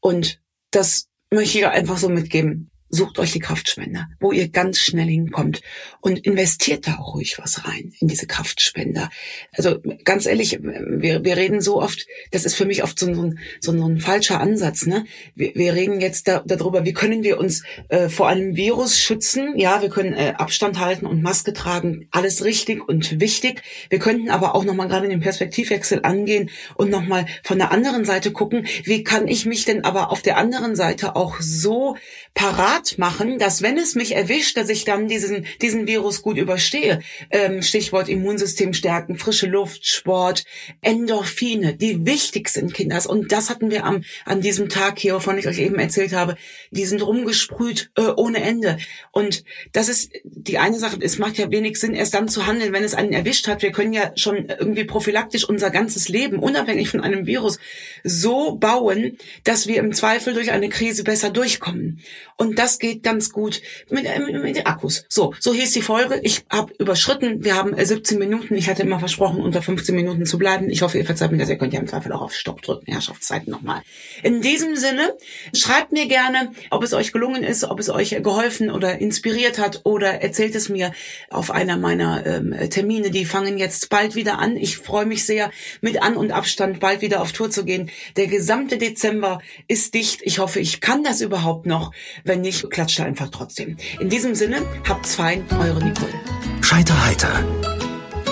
Und 0.00 0.40
das 0.70 1.08
möchte 1.32 1.58
ich 1.58 1.66
einfach 1.66 1.98
so 1.98 2.08
mitgeben 2.08 2.70
sucht 2.88 3.18
euch 3.18 3.32
die 3.32 3.40
Kraftspender, 3.40 4.08
wo 4.20 4.32
ihr 4.32 4.48
ganz 4.48 4.78
schnell 4.78 5.06
hinkommt 5.06 5.60
und 6.00 6.18
investiert 6.18 6.86
da 6.86 6.98
auch 6.98 7.14
ruhig 7.14 7.38
was 7.38 7.66
rein 7.66 7.92
in 8.00 8.08
diese 8.08 8.26
Kraftspender. 8.26 9.10
Also 9.52 9.80
ganz 10.04 10.26
ehrlich, 10.26 10.58
wir, 10.62 11.24
wir 11.24 11.36
reden 11.36 11.60
so 11.60 11.82
oft, 11.82 12.06
das 12.30 12.44
ist 12.44 12.54
für 12.54 12.64
mich 12.64 12.82
oft 12.84 12.98
so 12.98 13.06
ein, 13.06 13.38
so 13.60 13.72
ein 13.72 14.00
falscher 14.00 14.40
Ansatz. 14.40 14.86
Ne? 14.86 15.04
Wir, 15.34 15.54
wir 15.54 15.74
reden 15.74 16.00
jetzt 16.00 16.28
da, 16.28 16.42
darüber, 16.46 16.84
wie 16.84 16.92
können 16.92 17.24
wir 17.24 17.38
uns 17.38 17.64
äh, 17.88 18.08
vor 18.08 18.28
einem 18.28 18.56
Virus 18.56 18.98
schützen. 18.98 19.58
Ja, 19.58 19.82
wir 19.82 19.88
können 19.88 20.14
äh, 20.14 20.34
Abstand 20.36 20.78
halten 20.78 21.06
und 21.06 21.22
Maske 21.22 21.52
tragen, 21.52 22.08
alles 22.12 22.44
richtig 22.44 22.86
und 22.88 23.20
wichtig. 23.20 23.62
Wir 23.90 23.98
könnten 23.98 24.30
aber 24.30 24.54
auch 24.54 24.64
nochmal 24.64 24.88
gerade 24.88 25.08
den 25.08 25.20
Perspektivwechsel 25.20 26.00
angehen 26.02 26.50
und 26.76 26.90
nochmal 26.90 27.26
von 27.42 27.58
der 27.58 27.72
anderen 27.72 28.04
Seite 28.04 28.32
gucken, 28.32 28.66
wie 28.84 29.02
kann 29.02 29.26
ich 29.26 29.44
mich 29.46 29.64
denn 29.64 29.84
aber 29.84 30.10
auf 30.10 30.22
der 30.22 30.36
anderen 30.36 30.76
Seite 30.76 31.16
auch 31.16 31.40
so 31.40 31.96
parat 32.34 32.75
parat 32.76 32.98
machen, 32.98 33.38
dass 33.38 33.62
wenn 33.62 33.78
es 33.78 33.94
mich 33.94 34.14
erwischt, 34.14 34.56
dass 34.56 34.68
ich 34.68 34.84
dann 34.84 35.08
diesen, 35.08 35.46
diesen 35.62 35.86
Virus 35.86 36.22
gut 36.22 36.36
überstehe. 36.36 37.00
Ähm, 37.30 37.62
Stichwort 37.62 38.08
Immunsystem 38.08 38.72
stärken, 38.72 39.16
frische 39.16 39.46
Luft, 39.46 39.86
Sport, 39.86 40.44
Endorphine, 40.82 41.74
die 41.74 42.06
wichtig 42.06 42.48
sind, 42.48 42.74
Kinders. 42.74 43.06
Und 43.06 43.32
das 43.32 43.50
hatten 43.50 43.70
wir 43.70 43.84
am, 43.84 44.02
an 44.24 44.40
diesem 44.40 44.68
Tag 44.68 44.98
hier, 44.98 45.14
wovon 45.14 45.38
ich 45.38 45.46
euch 45.46 45.58
eben 45.58 45.78
erzählt 45.78 46.12
habe. 46.12 46.36
Die 46.70 46.84
sind 46.84 47.04
rumgesprüht 47.04 47.90
äh, 47.96 48.02
ohne 48.16 48.42
Ende. 48.42 48.78
Und 49.12 49.44
das 49.72 49.88
ist 49.88 50.12
die 50.24 50.58
eine 50.58 50.78
Sache. 50.78 50.98
Es 51.00 51.18
macht 51.18 51.38
ja 51.38 51.50
wenig 51.50 51.78
Sinn, 51.78 51.94
erst 51.94 52.14
dann 52.14 52.28
zu 52.28 52.46
handeln, 52.46 52.72
wenn 52.72 52.84
es 52.84 52.94
einen 52.94 53.12
erwischt 53.12 53.48
hat. 53.48 53.62
Wir 53.62 53.72
können 53.72 53.92
ja 53.92 54.12
schon 54.16 54.48
irgendwie 54.48 54.84
prophylaktisch 54.84 55.48
unser 55.48 55.70
ganzes 55.70 56.08
Leben, 56.08 56.38
unabhängig 56.38 56.88
von 56.88 57.00
einem 57.00 57.26
Virus, 57.26 57.58
so 58.04 58.56
bauen, 58.56 59.18
dass 59.44 59.66
wir 59.66 59.78
im 59.78 59.92
Zweifel 59.92 60.34
durch 60.34 60.50
eine 60.50 60.68
Krise 60.68 61.04
besser 61.04 61.30
durchkommen. 61.30 62.00
Und 62.36 62.58
das 62.58 62.65
geht 62.78 63.02
ganz 63.02 63.32
gut 63.32 63.62
mit, 63.90 64.04
äh, 64.04 64.18
mit 64.18 64.56
den 64.56 64.66
Akkus. 64.66 65.04
So, 65.08 65.34
so 65.40 65.54
hieß 65.54 65.72
die 65.72 65.82
Folge. 65.82 66.20
Ich 66.22 66.44
habe 66.50 66.72
überschritten. 66.78 67.44
Wir 67.44 67.56
haben 67.56 67.74
17 67.76 68.16
äh, 68.16 68.20
Minuten. 68.26 68.54
Ich 68.54 68.68
hatte 68.68 68.82
immer 68.82 68.98
versprochen, 68.98 69.40
unter 69.40 69.62
15 69.62 69.94
Minuten 69.94 70.26
zu 70.26 70.38
bleiben. 70.38 70.70
Ich 70.70 70.82
hoffe, 70.82 70.98
ihr 70.98 71.06
verzeiht 71.06 71.32
mir 71.32 71.38
das. 71.38 71.48
Ihr 71.48 71.58
könnt 71.58 71.72
ja 71.72 71.80
im 71.80 71.86
Zweifel 71.86 72.12
auch 72.12 72.22
auf 72.22 72.34
Stopp 72.34 72.62
drücken. 72.62 72.90
Herrschaftszeiten 72.90 73.50
nochmal. 73.50 73.82
In 74.22 74.40
diesem 74.40 74.76
Sinne, 74.76 75.14
schreibt 75.54 75.92
mir 75.92 76.06
gerne, 76.06 76.52
ob 76.70 76.82
es 76.82 76.92
euch 76.92 77.12
gelungen 77.12 77.42
ist, 77.42 77.64
ob 77.64 77.80
es 77.80 77.88
euch 77.88 78.10
geholfen 78.22 78.70
oder 78.70 78.98
inspiriert 78.98 79.58
hat 79.58 79.82
oder 79.84 80.22
erzählt 80.22 80.54
es 80.54 80.68
mir 80.68 80.92
auf 81.30 81.50
einer 81.50 81.76
meiner 81.76 82.26
ähm, 82.26 82.54
Termine. 82.70 83.10
Die 83.10 83.24
fangen 83.24 83.58
jetzt 83.58 83.88
bald 83.88 84.14
wieder 84.14 84.38
an. 84.38 84.56
Ich 84.56 84.78
freue 84.78 85.06
mich 85.06 85.24
sehr, 85.24 85.50
mit 85.80 86.02
An- 86.02 86.16
und 86.16 86.32
Abstand 86.32 86.80
bald 86.80 87.02
wieder 87.02 87.22
auf 87.22 87.32
Tour 87.32 87.50
zu 87.50 87.64
gehen. 87.64 87.90
Der 88.16 88.26
gesamte 88.26 88.78
Dezember 88.78 89.40
ist 89.68 89.94
dicht. 89.94 90.20
Ich 90.22 90.38
hoffe, 90.38 90.60
ich 90.60 90.80
kann 90.80 91.02
das 91.02 91.20
überhaupt 91.20 91.66
noch. 91.66 91.92
Wenn 92.24 92.40
nicht, 92.40 92.55
klatscht 92.64 93.00
einfach 93.00 93.28
trotzdem. 93.30 93.76
In 94.00 94.08
diesem 94.08 94.34
Sinne, 94.34 94.62
habt's 94.88 95.14
fein, 95.14 95.44
eure 95.58 95.84
Nicole. 95.84 96.12
Scheiter 96.60 97.04
heiter. 97.04 97.44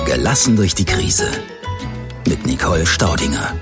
Gelassen 0.07 0.57
durch 0.57 0.75
die 0.75 0.85
Krise. 0.85 1.29
Mit 2.27 2.47
Nicole 2.47 2.87
Staudinger. 2.87 3.55